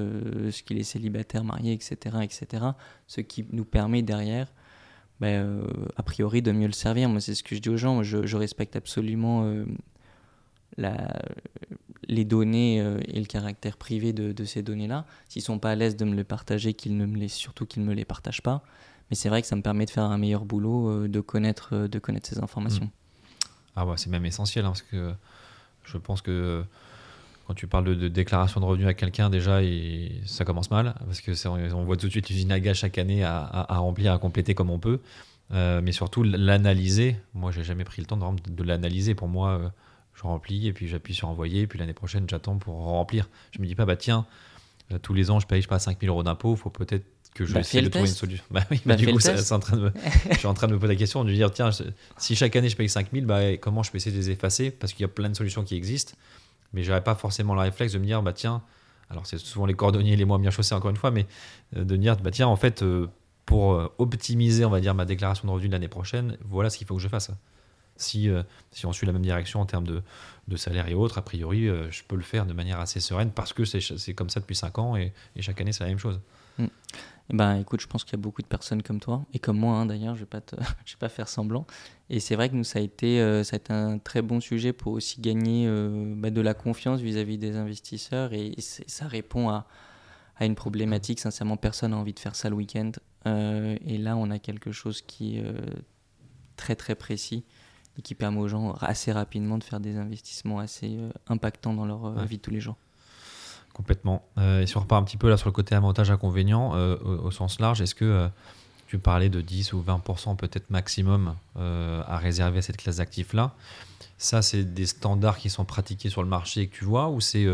[0.51, 2.65] ce qu'il est célibataire, marié, etc., etc.
[3.07, 4.47] Ce qui nous permet derrière
[5.19, 5.27] bah,
[5.95, 7.09] a priori de mieux le servir.
[7.09, 8.03] Moi, c'est ce que je dis aux gens.
[8.03, 9.65] Je, respecte absolument euh,
[12.07, 15.05] les données euh, et le caractère privé de, ces données-là.
[15.27, 16.75] S'ils sont pas à l'aise de me les partager,
[17.27, 18.63] surtout qu'ils ne me les partagent pas.
[19.09, 21.87] Mais c'est vrai que ça me permet de faire un meilleur boulot, de, connaître,
[22.23, 22.85] ces informations.
[22.85, 22.91] Mmh.
[23.75, 25.13] Ah ouais, c'est même essentiel hein, parce que
[25.83, 26.63] je pense que
[27.47, 29.61] quand tu parles de, déclaration de revenus à quelqu'un, déjà,
[30.25, 33.65] ça commence mal, parce que on voit tout de suite l'usine à chaque année à,
[33.69, 34.99] remplir, à compléter comme on peut.
[35.53, 37.15] Euh, mais surtout l'analyser.
[37.33, 39.15] Moi, j'ai jamais pris le temps de, de l'analyser.
[39.15, 39.69] Pour moi, euh,
[40.13, 41.67] je remplis et puis j'appuie sur envoyer.
[41.67, 43.29] puis l'année prochaine, j'attends pour remplir.
[43.51, 44.25] Je me dis pas, bah tiens,
[44.91, 46.55] euh, tous les ans, je paye je pas 5000 euros d'impôts.
[46.55, 48.43] Il faut peut-être que je bah, de trouver une solution.
[48.51, 49.93] Bah oui, bah, du coup, en train de
[50.31, 51.69] je suis en train de me poser la question de dire, tiens,
[52.17, 54.69] si chaque année je paye 5000, bah, comment je peux essayer de les effacer?
[54.69, 56.13] Parce qu'il y a plein de solutions qui existent
[56.73, 58.61] mais j'aurais pas forcément le réflexe de me dire bah tiens
[59.09, 61.25] alors c'est souvent les cordonniers les moins bien chaussés encore une fois mais
[61.75, 63.07] euh, de me dire bah tiens en fait euh,
[63.45, 66.87] pour euh, optimiser on va dire ma déclaration de revenus l'année prochaine voilà ce qu'il
[66.87, 67.31] faut que je fasse
[67.99, 68.29] si,
[68.69, 70.03] si on suit la même direction en termes de,
[70.47, 73.53] de salaire et autres a priori je peux le faire de manière assez sereine parce
[73.53, 76.19] que c'est comme ça depuis 5 ans et, et chaque année c'est la même chose
[76.59, 76.67] mm.
[77.29, 79.75] Ben, écoute, je pense qu'il y a beaucoup de personnes comme toi, et comme moi
[79.75, 81.67] hein, d'ailleurs, je ne vais, vais, pas faire semblant.
[82.09, 84.39] Et c'est vrai que nous, ça a, été, euh, ça a été un très bon
[84.39, 89.49] sujet pour aussi gagner euh, bah, de la confiance vis-à-vis des investisseurs, et, ça répond
[89.49, 89.67] à,
[90.37, 91.19] à, une problématique.
[91.19, 92.91] Sincèrement, personne n'a envie de faire ça le week-end.
[93.25, 95.43] Euh, et là, on a quelque chose qui est
[96.55, 97.43] très très précis
[97.97, 100.97] et qui permet aux gens assez rapidement de faire des investissements assez
[101.27, 102.77] impactants dans leur vie de tous les jours.
[103.77, 104.27] Complètement.
[104.39, 107.29] Euh, et si on repart un petit peu là sur le côté avantage-inconvénient, euh, au,
[107.29, 108.27] sens large, est-ce que euh,
[108.87, 113.53] tu parlais de 10 ou 20% peut-être maximum à réserver à cette classe d'actifs-là?
[114.17, 117.21] Ça, c'est des standards qui sont pratiqués sur le marché et que tu vois Ou
[117.21, 117.45] c'est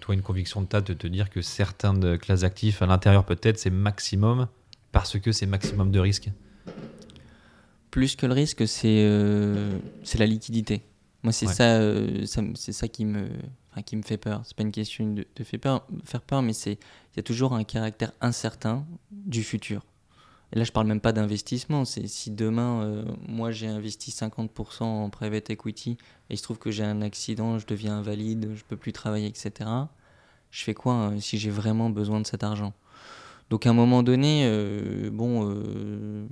[0.00, 3.58] toi une conviction de ta de te dire que certaines classes d'actifs à l'intérieur peut-être
[3.58, 4.48] c'est maximum
[4.92, 6.30] parce que c'est maximum de risque
[7.90, 10.82] Plus que le risque, c'est la liquidité.
[11.22, 11.80] Moi, c'est ça,
[12.54, 13.28] c'est ça qui me
[13.84, 14.42] qui me fait peur.
[14.44, 17.54] C'est pas une question de, faire peur, faire peur mais c'est il y a toujours
[17.54, 19.82] un caractère incertain du futur.
[20.52, 21.84] Et là, je parle même pas d'investissement.
[21.84, 25.96] C'est si demain, euh, moi, j'ai investi 50% en private equity
[26.28, 29.28] et il se trouve que j'ai un accident, je deviens invalide, je peux plus travailler,
[29.28, 29.70] etc.
[30.50, 32.72] Je fais quoi hein, si j'ai vraiment besoin de cet argent?
[33.48, 36.26] Donc, à un moment donné, euh, bon, euh,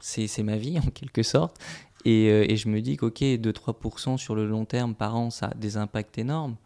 [0.00, 1.58] c'est ma vie en quelque sorte.
[2.06, 5.54] Euh, et, je me dis qu'ok, 2-3% sur le long terme par an, ça a
[5.54, 6.56] des impacts énormes,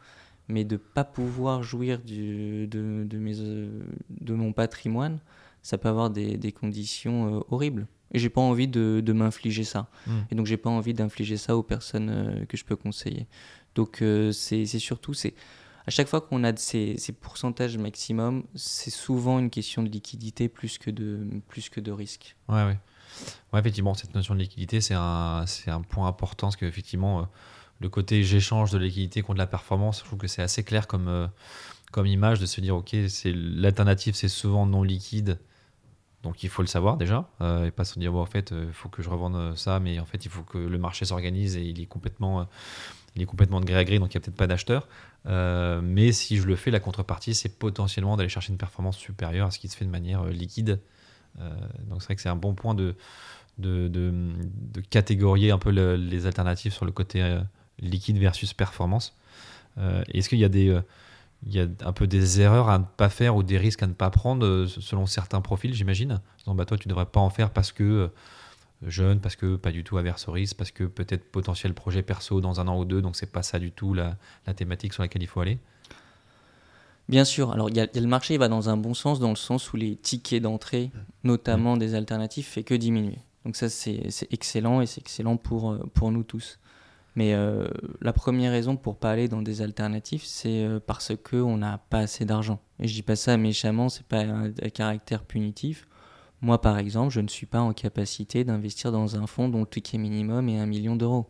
[0.49, 5.19] mais de ne pas pouvoir jouir du, de, de, mes, euh, de, mon patrimoine,
[5.63, 7.87] ça peut avoir des, des conditions euh, horribles.
[8.13, 9.89] Et j'ai pas envie de, de m'infliger ça.
[10.07, 10.13] Mmh.
[10.31, 13.27] Et donc j'ai pas envie d'infliger ça aux personnes que je peux conseiller.
[13.75, 15.35] Donc c'est surtout, c'est
[15.87, 20.49] à chaque fois qu'on a ces, ces, pourcentages maximum, c'est souvent une question de liquidité
[20.49, 22.35] plus que de, plus que de risque.
[22.49, 22.79] Ouais, ouais.
[23.53, 27.23] Ouais, effectivement, cette notion de liquidité, c'est un, un point important parce qu'effectivement, euh,
[27.81, 31.09] le côté j'échange de liquidité contre la performance, je trouve que c'est assez clair comme,
[31.09, 31.27] euh,
[31.93, 32.95] comme image de se dire, ok,
[33.25, 35.39] l'alternative, c'est souvent non liquide.
[36.25, 38.73] Donc il faut le savoir déjà, euh, et pas se dire bon, en fait il
[38.73, 41.63] faut que je revende ça, mais en fait il faut que le marché s'organise et
[41.63, 42.49] il est complètement,
[43.15, 44.89] il est complètement de gré à gré, donc il n'y a peut-être pas d'acheteur.
[45.25, 49.51] mais si je le fais, la contrepartie c'est potentiellement d'aller chercher une performance supérieure à
[49.53, 50.98] ce qui se fait de manière liquide euh,
[51.89, 52.95] donc c'est vrai que c'est un bon point de,
[53.59, 57.41] de, de, catégorier un peu les alternatives sur le côté euh,
[57.81, 59.17] liquide versus performance.
[59.79, 60.83] Euh, est-ce qu'il y a
[61.47, 63.93] y a un peu des erreurs à ne pas faire ou des risques à ne
[63.93, 66.21] pas prendre selon certains profils, j'imagine?
[66.47, 68.11] bah, toi, tu ne devrais pas en faire parce que
[68.87, 72.41] jeune, parce que pas du tout averse au risque, parce que peut-être potentiel projet perso
[72.41, 74.17] dans un an ou deux, donc c'est pas ça du tout la,
[74.47, 75.59] la, thématique sur laquelle il faut aller?
[77.09, 79.31] Bien sûr, alors il y, a le marché il va dans un bon sens, dans
[79.31, 80.91] le sens où les tickets d'entrée,
[81.25, 83.19] notamment des alternatives, fait que diminuer.
[83.47, 86.59] Donc ça c'est excellent et c'est excellent pour, euh, pour nous tous.
[87.17, 87.67] Mais euh,
[88.03, 92.01] la première raison pour pas aller dans des alternatives, c'est euh, parce qu'on n'a pas
[92.01, 92.61] assez d'argent.
[92.79, 95.89] Et je dis pas ça méchamment, c'est pas un, un, caractère punitif.
[96.43, 99.67] Moi par exemple, je ne suis pas en capacité d'investir dans un fonds dont le
[99.67, 101.27] ticket minimum est un million d'euros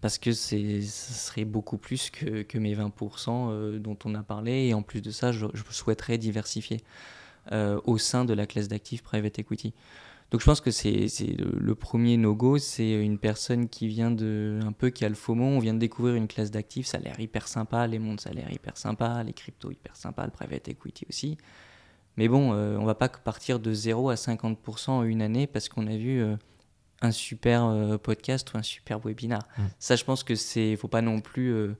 [0.00, 4.68] parce que ce serait beaucoup plus que, mes 20% euh, dont on a parlé.
[4.68, 6.80] Et en plus de ça, je, souhaiterais diversifier
[7.52, 9.74] euh, au sein de la classe d'actifs private equity.
[10.30, 14.70] Donc je pense que c'est le, premier no-go, c'est une personne qui vient de un
[14.70, 17.18] peu qui a le FOMO, on vient de découvrir une classe d'actifs, ça a l'air
[17.18, 20.68] hyper sympa, les mondes ça a l'air hyper sympa, les cryptos hyper sympa, le private
[20.68, 21.36] equity aussi.
[22.16, 25.68] Mais bon, euh, on va pas partir de 0 à 50% en une année parce
[25.68, 26.22] qu'on a vu
[27.02, 29.42] un super euh, podcast ou un super webinar.
[29.56, 29.62] Mm.
[29.78, 31.76] Ça, je pense que c'est, faut pas non plus euh,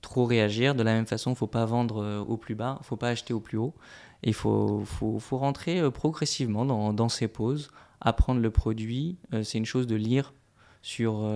[0.00, 0.74] trop réagir.
[0.74, 3.40] De la même façon, faut pas vendre euh, au plus bas, faut pas acheter au
[3.40, 3.74] plus haut.
[4.22, 9.18] Il faut, faut, faut, rentrer progressivement dans, dans, ces pauses, apprendre le produit.
[9.42, 10.32] c'est une chose de lire
[10.80, 11.28] sur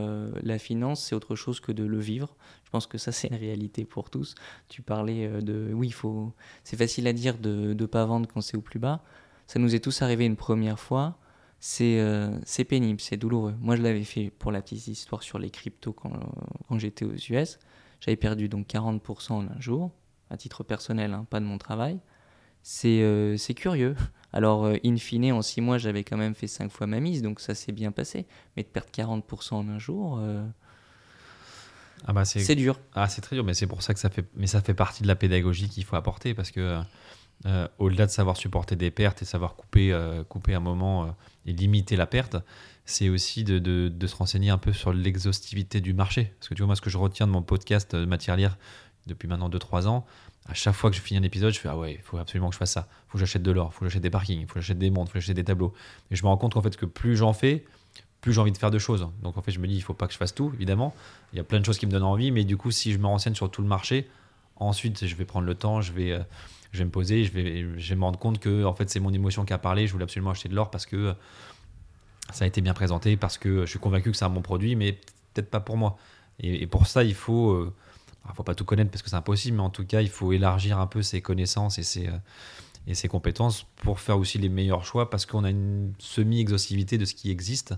[0.45, 2.37] la finance, c'est autre chose que de le vivre.
[2.65, 4.37] Je pense que ça, c'est une réalité pour tous.
[4.69, 8.57] Tu parlais de, oui, faut, c'est facile à dire de ne pas vendre quand c'est
[8.57, 9.03] au plus bas.
[9.49, 11.19] Ça nous est tous arrivé une première fois
[11.81, 13.55] euh, c'est pénible, c'est douloureux.
[13.61, 16.13] Moi, je l'avais fait pour la petite histoire sur les cryptos quand,
[16.69, 17.59] quand j'étais aux US.
[18.01, 19.91] J'avais perdu donc 40% en un jour,
[20.31, 21.99] à titre personnel, hein, pas de mon travail.
[22.63, 23.97] C'est euh, curieux.
[24.33, 27.23] Alors, euh, in fine, en 6 mois, j'avais quand même fait 5 fois ma mise,
[27.23, 28.27] donc ça s'est bien passé.
[28.57, 30.21] Mais de perdre 40% en un jour,
[32.05, 32.79] ah bah c'est dur.
[32.95, 35.03] Ah, c'est très dur, mais c'est pour ça que ça fait, mais ça fait partie
[35.03, 36.79] de la pédagogie qu'il faut apporter, parce que
[37.45, 41.09] euh, au-delà de savoir supporter des pertes et savoir couper, euh, couper un moment euh,
[41.45, 42.37] et limiter la perte,
[42.87, 46.33] c'est aussi de, de, se renseigner un peu sur l'exhaustivité du marché.
[46.39, 48.57] Parce que tu vois, moi, ce que je retiens de mon podcast Matière Lire
[49.07, 50.07] depuis maintenant 2-3 ans,
[50.49, 52.49] à chaque fois que je finis un épisode, je fais Ah ouais, il faut absolument
[52.49, 52.89] que je fasse ça.
[52.91, 54.61] Il faut que j'achète de l'or, il faut que j'achète des parkings, il faut que
[54.61, 55.75] j'achète des montres, il faut que j'achète des tableaux.
[56.11, 57.65] Et je me rends compte en fait que plus j'en fais,
[58.21, 59.09] plus j'ai envie de faire de choses.
[59.23, 60.95] Donc en fait, je me dis Il faut pas que je fasse tout, évidemment.
[61.33, 62.99] Il y a plein de choses qui me donnent envie, mais du coup, si je
[62.99, 64.09] me renseigne sur tout le marché,
[64.57, 66.19] Ensuite, je vais prendre le temps, je vais,
[66.73, 69.01] je vais me poser, je vais, je vais me rendre compte que en fait, c'est
[69.01, 69.87] mon émotion qui a parlé.
[69.87, 71.15] Je voulais absolument acheter de l'or parce que
[72.33, 74.77] ça a été bien présenté, parce que je suis convaincu que c'est un bon produit,
[74.77, 74.93] mais
[75.33, 75.97] peut-être pas pour moi.
[76.41, 79.63] Et, pour ça, il faut, il faut pas tout connaître parce que c'est impossible, mais
[79.63, 82.11] en tout cas, il faut élargir un peu ses connaissances et ses,
[82.87, 87.05] et ses compétences pour faire aussi les meilleurs choix parce qu'on a une semi-exhaustivité de
[87.05, 87.75] ce qui existe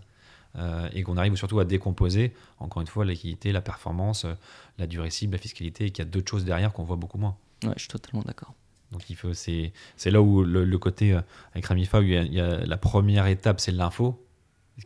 [0.57, 4.35] euh, et qu'on arrive surtout à décomposer, encore une fois, l'équité, la performance, euh,
[4.79, 7.19] la durée cible, la fiscalité, et qu'il y a d'autres choses derrière qu'on voit beaucoup
[7.19, 7.37] moins.
[7.65, 8.55] Ouais, je suis totalement d'accord.
[8.93, 9.03] Donc
[9.35, 9.73] c'est,
[10.07, 11.21] là où le, côté euh,
[11.53, 14.25] avec Ramifa, il la première étape, c'est l'info,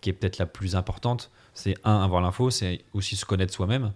[0.00, 1.30] qui est peut-être la plus importante.
[1.54, 3.92] C'est un, avoir l'info, c'est aussi se connaître soi-même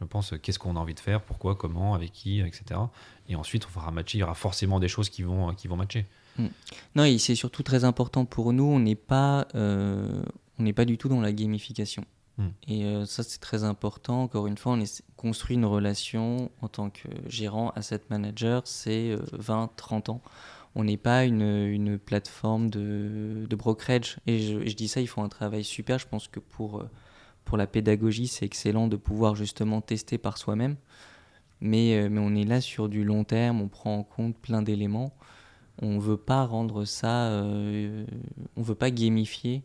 [0.00, 2.80] je pense, qu'est-ce qu'on a envie de faire, pourquoi, comment, avec qui, etc.
[3.28, 4.18] Et ensuite, on fera matcher.
[4.18, 6.06] Il y aura forcément des choses qui vont, qui vont matcher.
[6.36, 6.48] Hmm.
[6.94, 8.64] Non, et c'est surtout très important pour nous.
[8.64, 10.22] On n'est pas, euh,
[10.58, 12.04] on n'est pas du tout dans la gamification.
[12.38, 12.48] Hmm.
[12.66, 14.22] Et euh, ça, c'est très important.
[14.22, 14.82] Encore une fois, on
[15.16, 20.20] construit une relation en tant que gérant, asset manager, c'est 20, euh, 30 ans.
[20.74, 24.18] On n'est pas une, une, plateforme de, de brokerage.
[24.26, 26.00] Et je, dis ça, il faut un travail super.
[26.00, 26.84] Je pense que pour
[27.44, 30.76] pour la pédagogie, c'est excellent de pouvoir justement tester par soi-même.
[31.60, 34.62] Mais, euh, mais on est là sur du long terme, on prend en compte plein
[34.62, 35.12] d'éléments.
[35.80, 38.04] On ne veut pas rendre ça, euh,
[38.56, 39.62] on veut pas gamifier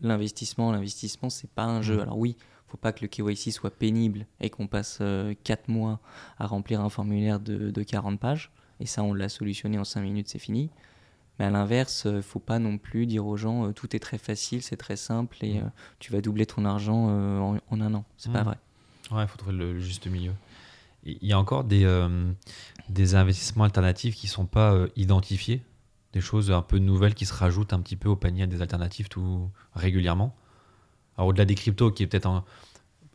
[0.00, 0.72] l'investissement.
[0.72, 1.96] L'investissement, c'est pas un jeu.
[1.96, 2.00] Mmh.
[2.00, 2.36] Alors oui,
[2.68, 5.34] faut pas que le KYC soit pénible et qu'on passe 4 euh,
[5.68, 6.00] mois
[6.38, 8.50] à remplir un formulaire de, de 40 pages.
[8.80, 10.70] Et ça, on l'a solutionné en 5 minutes, c'est fini.
[11.38, 13.98] Mais à l'inverse, il euh, faut pas non plus dire aux gens euh, tout est
[13.98, 15.64] très facile, c'est très simple et mm.
[15.64, 15.68] euh,
[15.98, 18.04] tu vas doubler ton argent en, un an.
[18.16, 18.46] C'est pas mm.
[18.46, 18.58] vrai.
[19.12, 20.32] Ouais, il faut trouver le juste milieu.
[21.04, 21.86] Il y a encore des,
[22.88, 25.62] des investissements alternatifs qui sont pas identifiés,
[26.16, 29.08] des choses un peu nouvelles qui se rajoutent un petit peu au panier des alternatives
[29.08, 30.34] tout régulièrement.
[31.16, 32.42] Alors au-delà des cryptos, qui est peut-être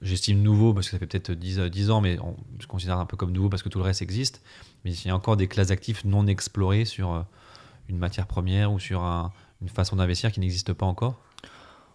[0.01, 3.05] j'estime nouveau parce que ça fait peut-être 10, 10 ans, mais on se considère un
[3.05, 4.43] peu comme nouveau parce que tout le reste existe.
[4.83, 7.25] Mais il y a encore des classes d'actifs non explorées sur
[7.89, 9.03] une matière première ou sur
[9.61, 11.19] une façon d'investir qui n'existe pas encore?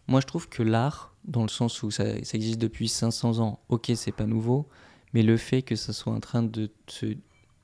[0.09, 3.91] Moi, je trouve que l'art, dans le sens où ça, existe depuis 500 ans, ok,
[3.97, 4.69] c'est pas nouveau,
[5.15, 7.17] mais le fait que ça soit en train de se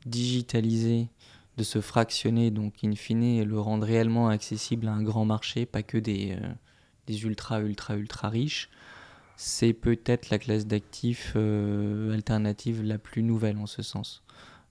[0.07, 1.09] digitaliser,
[1.57, 5.83] de se fractionner, donc in fine, le rendre réellement accessible à un grand marché, pas
[5.83, 8.71] que des, euh, ultra, ultra, ultra riches,
[9.37, 14.23] c'est peut-être la classe d'actifs euh, alternative la plus nouvelle en ce sens.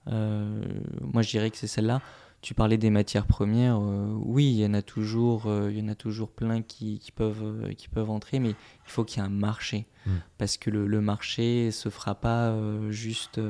[0.08, 0.64] Euh,
[1.00, 2.00] moi, je dirais que c'est celle-là.
[2.42, 3.78] Tu parlais des matières premières.
[3.80, 6.98] Euh, oui, il y en a toujours, euh, il y en a toujours plein qui,
[6.98, 8.56] qui peuvent, euh, qui peuvent entrer, mais il
[8.90, 9.86] faut qu'il y ait un marché.
[10.06, 10.16] Hmm.
[10.38, 12.52] Parce que le, le, marché se fera pas
[12.90, 13.40] juste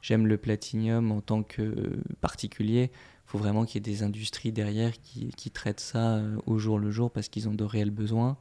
[0.00, 2.92] j'aime le platinium en tant que particulier.
[2.92, 6.78] Il faut vraiment qu'il y ait des industries derrière qui, qui traitent ça au jour
[6.78, 8.36] le jour parce qu'ils ont de réels besoins.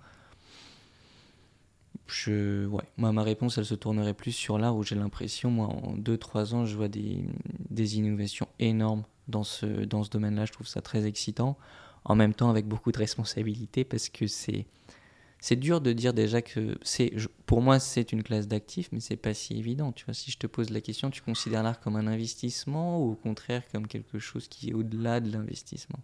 [2.05, 5.65] Je, ouais, moi, ma réponse, elle se tournerait plus sur l'art où j'ai l'impression, moi,
[5.65, 7.25] en 2-3 ans, je vois des,
[7.71, 10.45] des innovations énormes dans ce, dans ce domaine-là.
[10.45, 11.57] Je trouve ça très excitant.
[12.03, 14.65] En même temps, avec beaucoup de responsabilité parce que c'est.
[15.41, 17.13] C'est dur de dire déjà que c'est,
[17.45, 19.91] pour moi, c'est une classe d'actifs, mais c'est pas si évident.
[19.91, 23.11] Tu vois, si je te pose la question, tu considères l'art comme un investissement ou
[23.11, 25.99] au contraire comme quelque chose qui est au-delà de l'investissement?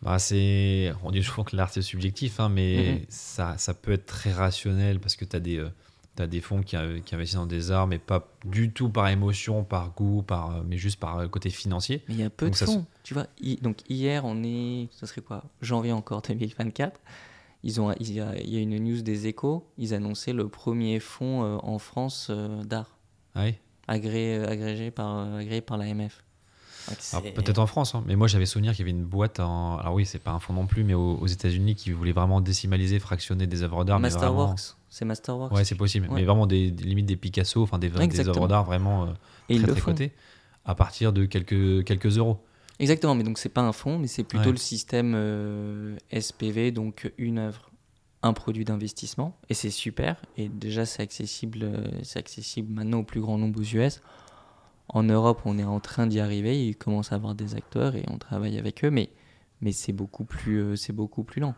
[0.00, 3.04] Bah c'est, on dit souvent que l'art c'est subjectif, hein, mais mm-hmm.
[3.08, 5.68] ça, ça, peut être très rationnel parce que tu as des, euh,
[6.16, 9.08] tu as des fonds qui, qui, investissent dans des arts, mais pas du tout par
[9.08, 12.02] émotion, par goût, par, mais juste par côté financier.
[12.08, 12.86] Mais il y a peu de fonds.
[13.02, 13.26] Tu vois,
[13.62, 15.44] donc hier, on est, ça serait quoi?
[15.60, 17.00] Janvier encore 2024.
[17.64, 19.68] Ils ont, il, y a, il y a une news des échos.
[19.78, 22.98] Ils annonçaient le premier fonds euh, en France euh, d'art.
[23.34, 23.54] Ah oui?
[23.86, 26.24] Agré, euh, agrégé par, agréé par l'AMF.
[27.34, 28.02] Peut-être en France, hein.
[28.06, 29.76] mais moi j'avais souvenir qu'il y avait une boîte en.
[29.78, 32.98] Alors oui, c'est pas un fonds non plus, mais aux, États-Unis qui voulait vraiment décimaliser,
[32.98, 34.00] fractionner des œuvres d'art.
[34.00, 34.76] Masterworks.
[34.90, 35.52] C'est Masterworks.
[35.52, 36.08] Ouais, c'est possible.
[36.12, 39.80] Mais vraiment des, limites des Picasso, enfin des, des œuvres d'art vraiment euh, très, très
[39.80, 40.12] cotées,
[40.64, 42.38] à partir de quelques, quelques euros.
[42.78, 47.12] Exactement, mais donc c'est pas un fonds, mais c'est plutôt le système euh, SPV, donc
[47.16, 47.70] une œuvre,
[48.22, 50.16] un produit d'investissement, et c'est super.
[50.36, 54.00] Et déjà, c'est accessible, euh, c'est accessible maintenant au plus grand nombre aux US.
[54.88, 56.66] En Europe, on est en train d'y arriver.
[56.66, 59.10] Il commence à avoir des acteurs et on travaille avec eux, mais,
[59.60, 61.54] mais c'est beaucoup plus, c'est beaucoup plus lent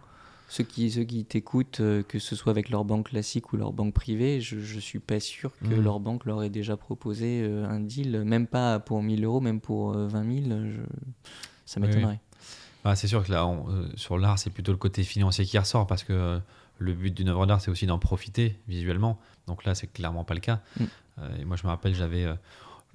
[0.49, 3.73] ceux qui, ceux qui t'écoutent, euh, que ce soit avec leur banque classique ou leur
[3.73, 5.83] banque privée, je ne suis pas sûr que mmh.
[5.83, 9.61] leur banque leur ait déjà proposé euh, un deal, même pas pour 1000 euros, même
[9.61, 10.81] pour 20 euh, 000, je...
[11.67, 12.21] ça m'étonnerait.
[12.85, 13.51] Bah, c'est sûr que là,
[13.97, 16.39] sur l'art, c'est plutôt le côté financier qui ressort parce que
[16.79, 19.19] le but d'une œuvre d'art, c'est aussi d'en profiter visuellement.
[19.47, 20.61] Donc là, c'est clairement pas le cas.
[20.79, 20.85] Mmh.
[21.41, 22.27] et moi, je me rappelle, j'avais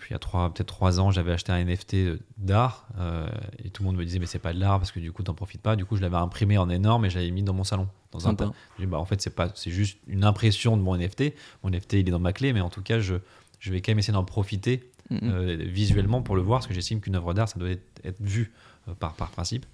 [0.10, 3.28] il y a trois, peut-être trois ans, j'avais acheté un NFT d'art euh,
[3.64, 5.24] et tout le monde me disait mais c'est pas de l'art parce que du coup
[5.24, 5.76] t'en profites pas.
[5.76, 8.36] Du coup je l'avais imprimé en énorme et j'avais mis dans mon salon dans un
[8.36, 8.52] tas.
[8.80, 11.34] bah en fait c'est pas c'est juste une impression de mon NFT.
[11.64, 13.16] Mon NFT il est dans ma clé mais en tout cas je
[13.60, 17.02] je vais quand même essayer d'en profiter euh, visuellement pour le voir, parce que j'estime
[17.02, 18.52] qu'une œuvre d'art, ça doit être, être vu
[18.88, 19.66] euh, par, par principe.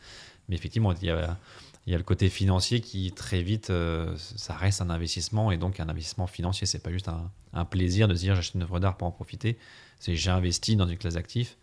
[0.48, 1.38] Mais effectivement, il y a,
[1.86, 5.58] il y a le côté financier qui très vite, euh, ça reste un investissement et
[5.58, 6.68] donc un investissement financier.
[6.68, 9.12] C'est pas juste un, un plaisir de se dire j'achète une œuvre d'art pour en
[9.12, 9.58] profiter.
[10.00, 11.58] C'est j'ai investi dans une classe d'actifs,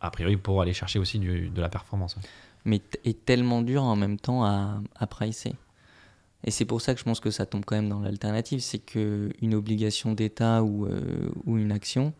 [0.00, 2.16] a priori pour aller chercher aussi du- de la performance.
[2.64, 5.54] mais est tellement dur en même temps à, à pricer.
[6.44, 8.78] Et c'est pour ça que je pense que ça tombe quand même dans l'alternative, c'est
[8.78, 12.12] que une obligation d'État ou, euh, ou une action,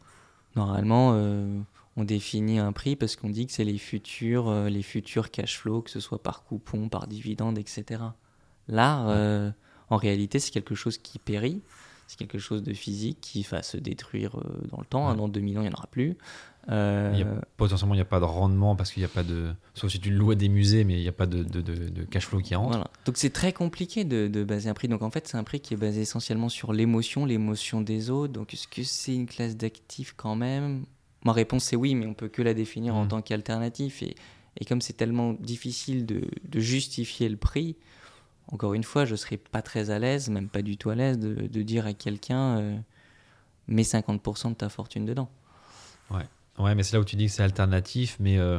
[0.55, 1.59] normalement, euh,
[1.97, 5.59] on définit un prix parce qu'on dit que c'est les futurs, euh, les futurs cash
[5.59, 8.03] flows, que ce soit par coupon, par dividende, etc.
[8.69, 9.53] Là,
[9.91, 11.61] en réalité, c'est quelque chose qui périt,
[12.07, 15.11] c'est quelque chose de physique qui va se détruire euh, dans le temps.
[15.11, 15.17] Ouais.
[15.17, 16.17] Dans 2000 ans, il n'y en aura plus.
[16.69, 19.09] Euh, Il y a- potentiellement, il n'y a pas de rendement parce qu'il n'y a
[19.09, 19.53] pas de.
[19.75, 21.61] Sauf si tu le loues à des musées, mais il n'y a pas de, de,
[21.61, 22.71] de- de cash flow qui rentre.
[22.71, 22.91] Voilà.
[23.05, 24.89] Donc c'est très compliqué de, baser un prix.
[24.89, 28.33] Donc en fait, c'est un prix qui est basé essentiellement sur l'émotion, l'émotion des autres.
[28.33, 30.85] Donc est-ce que c'est une classe d'actifs quand même?
[31.25, 33.09] Ma réponse c'est oui, mais on peut que la définir en Mhm.
[33.09, 34.03] tant qu'alternatif.
[34.03, 34.15] Et,
[34.59, 36.29] et comme c'est tellement difficile de
[36.61, 37.77] justifier le prix,
[38.53, 40.95] encore une fois, je ne serais pas très à l'aise, même pas du tout à
[40.95, 42.77] l'aise, de, de dire à quelqu'un euh,
[43.69, 45.29] mets 50% de ta fortune dedans.
[46.59, 48.59] Ouais, mais c'est là où tu dis que c'est alternatif, mais euh,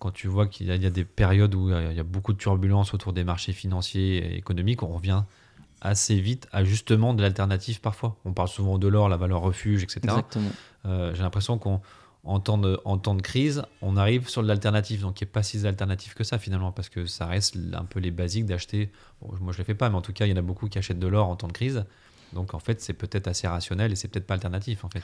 [0.00, 2.00] quand tu vois qu'il y, a- il y a des périodes où euh, il y
[2.00, 5.22] a beaucoup de turbulences autour des marchés financiers et économiques, on revient
[5.80, 8.16] assez vite à justement de l'alternative parfois.
[8.24, 10.00] On parle souvent de l'or, la valeur refuge, etc.
[10.02, 10.50] Exactement.
[10.86, 11.80] Euh, J'ai l'impression qu'on
[12.26, 16.14] en temps, de, crise, on arrive sur l'alternative, donc il n'y a pas si alternatif
[16.14, 18.90] que ça finalement, parce que ça reste un peu les basiques d'acheter.
[19.22, 20.68] Moi je ne le fais pas, mais en tout cas il y en a beaucoup
[20.68, 21.84] qui achètent de l'or en temps de crise.
[22.32, 25.02] Donc en fait c'est peut-être assez rationnel et c'est peut-être pas alternatif en fait.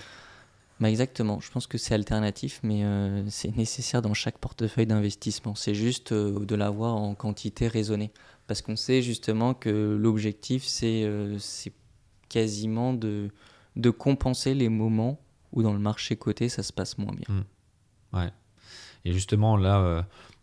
[0.81, 5.55] Bah exactement, je pense que c'est alternatif, mais euh, c'est nécessaire dans chaque portefeuille d'investissement.
[5.55, 8.11] C'est juste euh, de l'avoir en quantité raisonnée.
[8.49, 11.39] Parce qu'on sait justement que l'objectif, c'est euh,
[12.29, 13.31] quasiment de
[13.91, 15.22] compenser les moments
[15.53, 17.45] où dans le marché coté, ça se passe moins bien.
[18.13, 18.31] Ouais.
[19.05, 20.03] Et justement, là, euh,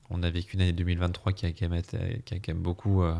[0.09, 2.61] on a vécu une année 2023 qui a quand même, été- qui a quand même
[2.61, 3.13] beaucoup, euh,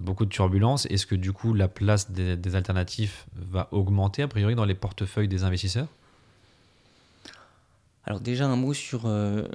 [0.00, 0.86] beaucoup de turbulences.
[0.86, 4.74] Est-ce que du coup, la place des, des alternatifs va augmenter, a priori, dans les
[4.74, 5.88] portefeuilles des investisseurs?
[8.04, 9.46] Alors déjà un mot sur, euh,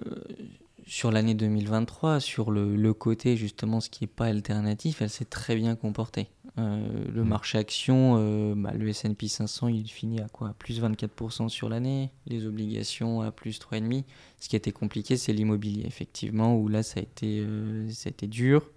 [0.85, 5.25] sur l'année 2023, sur le, le côté justement ce qui n'est pas alternatif, elle s'est
[5.25, 6.29] très bien comportée.
[6.57, 7.27] Euh, le Mm.
[7.27, 10.55] marché action, euh, bah, le S&P 500, il finit à quoi?
[10.57, 14.05] Plus 24% sur l'année, les obligations à plus 3,5%.
[14.39, 18.07] Ce qui a été compliqué, c'est l'immobilier, effectivement, où là, ça a été, euh, ça
[18.07, 18.71] a été dur.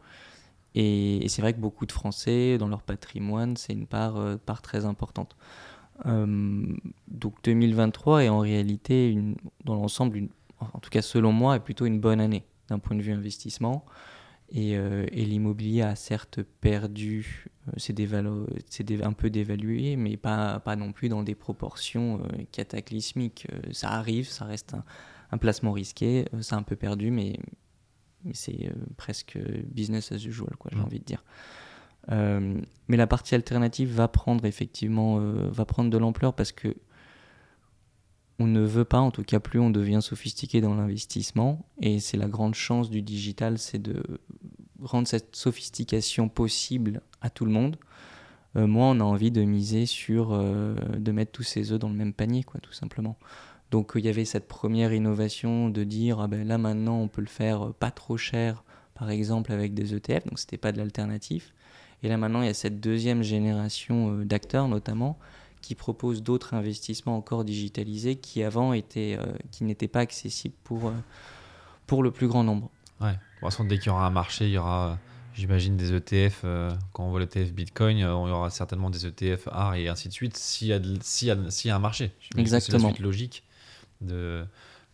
[0.75, 4.63] Et, et c'est vrai que beaucoup de Français, dans leur patrimoine, c'est une part, part
[4.63, 5.37] très importante.
[6.07, 6.65] Euh,
[7.09, 10.29] donc 2023 est en réalité, une, dans l'ensemble,
[10.61, 13.85] en tout cas selon moi, est plutôt une bonne année d'un point de vue investissement.
[14.53, 20.61] Et, euh, et l'immobilier a certes perdu, c'est dévalo- c'est un peu dévalué, mais pas,
[20.61, 23.47] pas non plus dans des proportions euh, cataclysmiques.
[23.53, 24.85] Euh, ça arrive, ça reste un,
[25.33, 27.39] un placement risqué, euh, ça a un peu perdu, mais,
[28.25, 31.25] mais c'est euh, presque business as usual, quoi, j'ai envie de dire.
[32.11, 36.75] Euh, mais la partie alternative va prendre effectivement euh, va prendre de l'ampleur parce que
[38.39, 42.17] on ne veut pas, en tout cas plus on devient sophistiqué dans l'investissement et c'est
[42.17, 44.03] la grande chance du digital, c'est de
[44.81, 47.77] rendre cette sophistication possible à tout le monde.
[48.57, 51.89] Euh, moi, on a envie de miser sur euh, de mettre tous ses œufs dans
[51.89, 53.17] le même panier, quoi, tout simplement.
[53.71, 57.21] Donc il y avait cette première innovation de dire ah ben là maintenant on peut
[57.21, 58.65] le faire euh, pas trop cher,
[58.95, 61.53] par exemple avec des ETF, donc c'était pas de l'alternative.
[62.03, 65.19] Et là maintenant il y a cette deuxième génération euh, d'acteurs notamment
[65.63, 70.89] qui proposent d'autres investissements encore digitalisés qui avant étaient euh, qui n'étaient pas accessibles pour
[70.89, 70.95] euh,
[71.87, 72.71] pour le plus grand nombre.
[73.01, 73.13] Ouais.
[73.13, 74.95] De toute façon, dès qu'il y aura un marché, il y aura, euh,
[75.35, 76.43] j'imagine, des ETF.
[76.45, 79.89] euh, quand on voit l'ETF Bitcoin, euh, il y aura certainement des ETF art et
[79.89, 82.13] ainsi de suite, s'il y, a de- s'il y, a- s'il y a un marché.
[82.21, 82.89] C'est la Exactement.
[82.91, 83.45] suite logique
[84.01, 84.45] de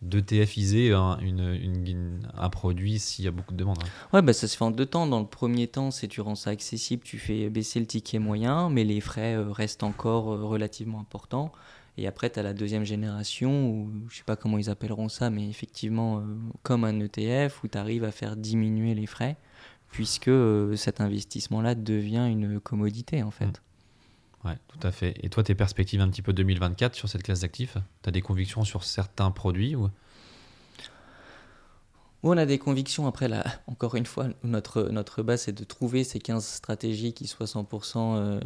[0.01, 3.79] d'ETFiser un, une, une- une- un produit s'il y a beaucoup de demandes.
[3.83, 3.87] hein.
[4.13, 5.07] Ouais, bah, ça se fait en deux temps.
[5.07, 8.69] Dans le premier temps, c'est tu rends ça accessible, tu fais baisser le ticket moyen,
[8.69, 11.51] mais les frais euh, restent encore euh, relativement importants.
[11.97, 15.31] Et après, tu as la deuxième génération, ou je sais pas comment ils appelleront ça,
[15.31, 16.21] mais effectivement, euh,
[16.61, 19.35] comme un ETF, où tu arrives à faire diminuer les frais,
[19.89, 23.45] puisque euh, cet investissement-là devient une commodité, en fait.
[23.45, 24.47] Mm.
[24.47, 25.15] Ouais, tout à fait.
[25.21, 28.21] Et toi, tes perspectives un petit peu 2024 sur cette classe d'actifs Tu as des
[28.21, 29.89] convictions sur certains produits ou...
[32.23, 36.03] On a des convictions, après, là, encore une fois, notre, notre base, c'est de trouver
[36.03, 38.39] ces 15 stratégies qui soient 100% euh,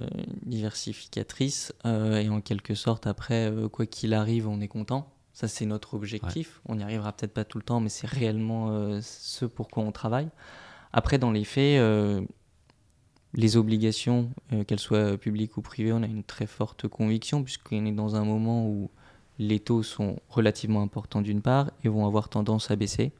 [0.43, 1.73] diversificatrices.
[1.85, 5.11] euh, et en quelque sorte, après, quoi qu'il arrive, on est content.
[5.33, 6.61] Ça, c'est notre objectif.
[6.65, 9.83] On n'y arrivera peut-être pas tout le temps, mais c'est réellement euh, ce pour quoi
[9.83, 10.29] on travaille.
[10.93, 12.21] Après, dans les faits, euh,
[13.33, 17.85] les obligations, euh, qu'elles soient publiques ou privées, on a une très forte conviction, puisqu'on
[17.85, 18.89] est dans un moment où
[19.39, 23.11] les taux sont relativement importants d'une part et vont avoir tendance à baisser,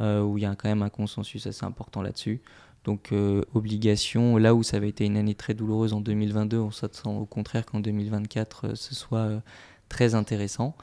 [0.00, 2.42] où il y a quand même un consensus assez important là-dessus.
[2.82, 3.14] Donc
[3.54, 7.26] obligation, là où ça avait été une année très douloureuse en 2022, on s'attend au
[7.26, 9.42] contraire qu'en 2024 ce soit
[9.88, 10.76] très intéressant.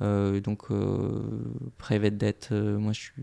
[0.00, 0.66] donc
[1.78, 3.22] private debt, moi je suis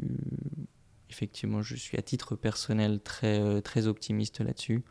[1.09, 4.83] effectivement je suis à titre personnel très, très optimiste là-dessus.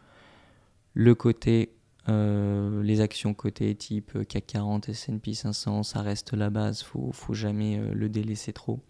[0.94, 1.74] Le côté
[2.08, 7.32] euh, les actions cotées type CAC 40, S&P 500, ça reste la base, faut, faut
[7.32, 8.80] jamais euh, le délaisser trop.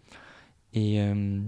[0.73, 1.39] Et, euh,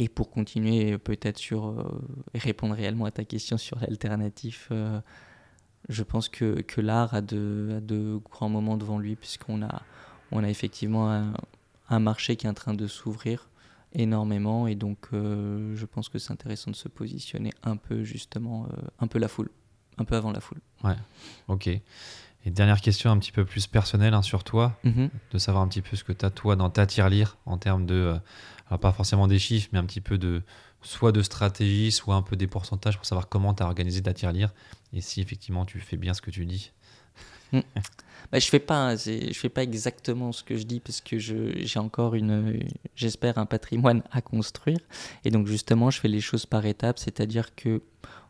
[0.00, 1.86] et pour continuer peut-être sur
[2.34, 4.72] répondre réellement à ta question sur l'alternatif,
[5.88, 9.82] je pense que, que l'art a de, a de grands moments devant lui puisqu'on a,
[10.32, 11.32] on a effectivement
[11.88, 13.48] un marché qui est en train de s'ouvrir
[13.94, 18.68] énormément et donc je pense que c'est intéressant de se positionner un peu justement
[18.98, 19.50] un peu la foule
[19.98, 20.60] un peu avant la foule.
[20.84, 20.96] Ouais,
[21.48, 21.68] ok.
[22.44, 25.10] Et dernière question un petit peu plus personnelle hein, sur toi, mhm.
[25.30, 27.86] de savoir un petit peu ce que tu as toi dans ta tirelire en termes
[27.86, 28.18] de, euh,
[28.66, 30.42] alors pas forcément des chiffres, mais un petit peu de,
[30.82, 34.12] soit de stratégie, soit un peu des pourcentages pour savoir comment tu as organisé ta
[34.12, 34.52] tirelire
[34.92, 36.72] et si effectivement tu fais bien ce que tu dis.
[37.52, 37.60] Mm.
[38.30, 41.78] Bah, je fais pas, je fais pas exactement ce que je dis parce que j'ai
[41.78, 44.78] encore une, j'espère un patrimoine à construire
[45.26, 47.82] et donc justement je fais les choses par étapes, c'est-à-dire que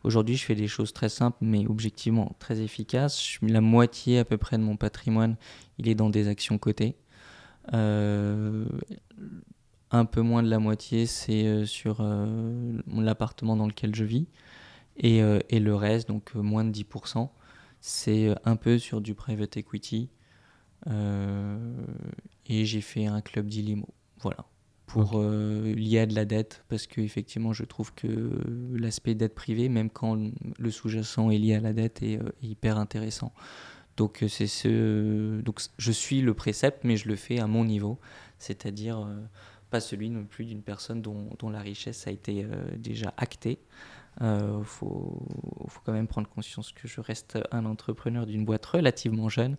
[0.03, 3.39] aujourd'hui je fais des choses très simples mais objectivement très efficaces.
[3.43, 5.37] La moitié à peu près de mon patrimoine,
[5.79, 6.97] il est dans des actions cotées.
[7.73, 8.65] Euh,
[9.91, 14.27] un peu moins de la moitié, c'est euh, sur euh, l'appartement dans lequel je vis.
[14.97, 17.29] Et, le reste, donc moins de 10%,
[17.83, 20.09] c'est euh, un peu sur du private equity.
[20.87, 21.85] Euh,
[22.47, 23.89] et j'ai fait un club d'Ilimo.
[24.21, 24.47] Voilà.
[24.87, 28.39] Pour euh, lier à de la dette, parce qu'effectivement, je trouve que
[28.73, 30.17] l'aspect dette privée, même quand
[30.59, 33.33] le sous-jacent est lié à la dette, est, hyper intéressant.
[33.97, 35.41] Donc, c'est ce...
[35.41, 37.99] Donc, je suis le précepte, mais je le fais à mon niveau,
[38.39, 39.09] c'est-à-dire
[39.71, 43.59] pas celui non plus d'une personne dont, dont, la richesse a été déjà actée.
[44.21, 45.27] Il euh, faut,
[45.69, 49.57] faut, quand même prendre conscience que je reste un entrepreneur d'une boîte relativement jeune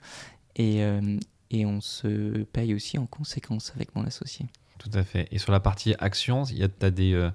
[0.55, 1.17] et, euh,
[1.49, 4.45] et on se paye aussi en conséquence avec mon associé.
[4.77, 5.27] Tout à fait.
[5.31, 7.31] Et sur la partie action, il y a, des, euh,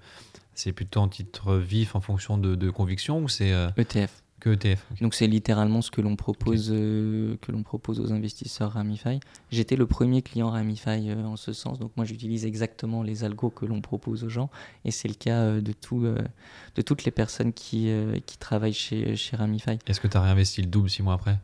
[0.54, 4.86] c'est plutôt en titre vif en fonction de, de conviction ou c'est ETF que ETF.
[5.00, 9.20] Donc c'est littéralement ce que l'on propose, euh, que l'on propose aux investisseurs Ramify.
[9.50, 13.50] J'étais le premier client Ramify euh, en ce sens, donc moi j'utilise exactement les algos
[13.50, 14.50] que l'on propose aux gens,
[14.84, 17.90] et c'est le cas euh, de, tout, de toutes les personnes qui,
[18.26, 19.78] qui travaillent chez, chez Ramify.
[19.86, 21.38] Est-ce que tu as réinvesti le double six mois après?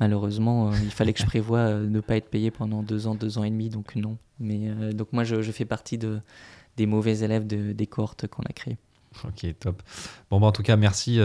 [0.00, 3.44] Malheureusement, il fallait que je prévoie ne pas être payé pendant deux ans, deux ans
[3.44, 4.18] et demi, donc non.
[4.38, 6.20] Mais donc moi je, je, fais partie de,
[6.76, 8.76] des mauvais élèves de, des cohortes qu'on a créées.
[9.24, 9.82] Ok, top.
[10.30, 11.18] Bon, bah, en tout cas, merci.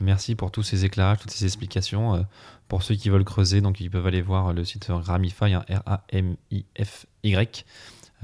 [0.00, 2.16] Merci pour tous ces éclairages, toutes ces explications.
[2.16, 2.22] Euh,
[2.68, 7.64] pour ceux qui veulent creuser, donc ils peuvent aller voir le site Ramify, R-A-M-I-F-Y,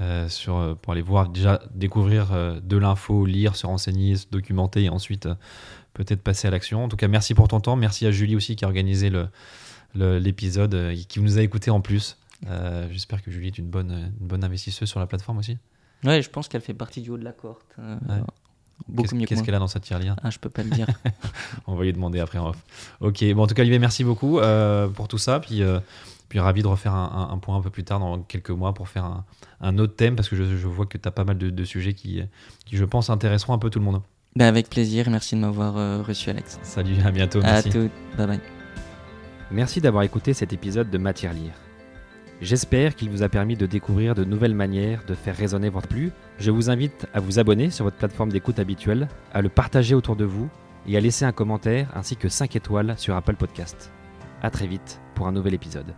[0.01, 4.83] euh, sur, euh, pour aller voir, déjà découvrir de l'info, lire, se renseigner, se documenter
[4.83, 5.27] et ensuite
[5.93, 6.83] peut-être passer à l'action.
[6.83, 7.75] En tout cas, merci pour ton temps.
[7.75, 9.11] Merci à Julie aussi qui a organisé
[9.95, 12.17] l'épisode le, et qui nous a écouté en plus.
[12.91, 15.57] J'espère que Julie est une bonne, une bonne investisseuse sur la plateforme aussi.
[16.03, 17.77] Ouais, je pense qu'elle fait partie du haut de la cohorte.
[19.27, 20.87] Qu'est-ce qu'elle a dans sa tirelire Ah, je peux pas le dire.
[21.67, 22.57] On va lui demander après en off.
[22.99, 25.39] Ok, bon, en tout cas, Olivier, merci beaucoup euh, pour tout ça.
[25.39, 25.79] Puis, euh,
[26.29, 29.23] puis ravi de refaire un, point un peu plus tard, dans quelques mois, pour faire
[29.61, 31.93] un, autre thème, parce que je, je vois que tu as pas mal de, sujets
[31.93, 32.21] qui,
[32.65, 34.01] qui, je pense, intéresseront un peu tout le monde.
[34.35, 36.59] Ben avec plaisir, merci de m'avoir euh, reçu, Alex.
[36.63, 37.39] Salut, à bientôt.
[37.41, 37.69] Merci.
[37.69, 38.39] À tout, bye bye.
[39.51, 41.53] Merci d'avoir écouté cet épisode de Matière Lire.
[42.43, 46.11] J'espère qu'il vous a permis de découvrir de nouvelles manières de faire résonner votre plus.
[46.39, 50.17] Je vous invite à vous abonner sur votre plateforme d'écoute habituelle, à le partager autour
[50.17, 50.49] de vous
[50.85, 53.93] et à laisser un commentaire ainsi que 5 étoiles sur Apple Podcast.
[54.41, 55.95] A très vite pour un nouvel épisode.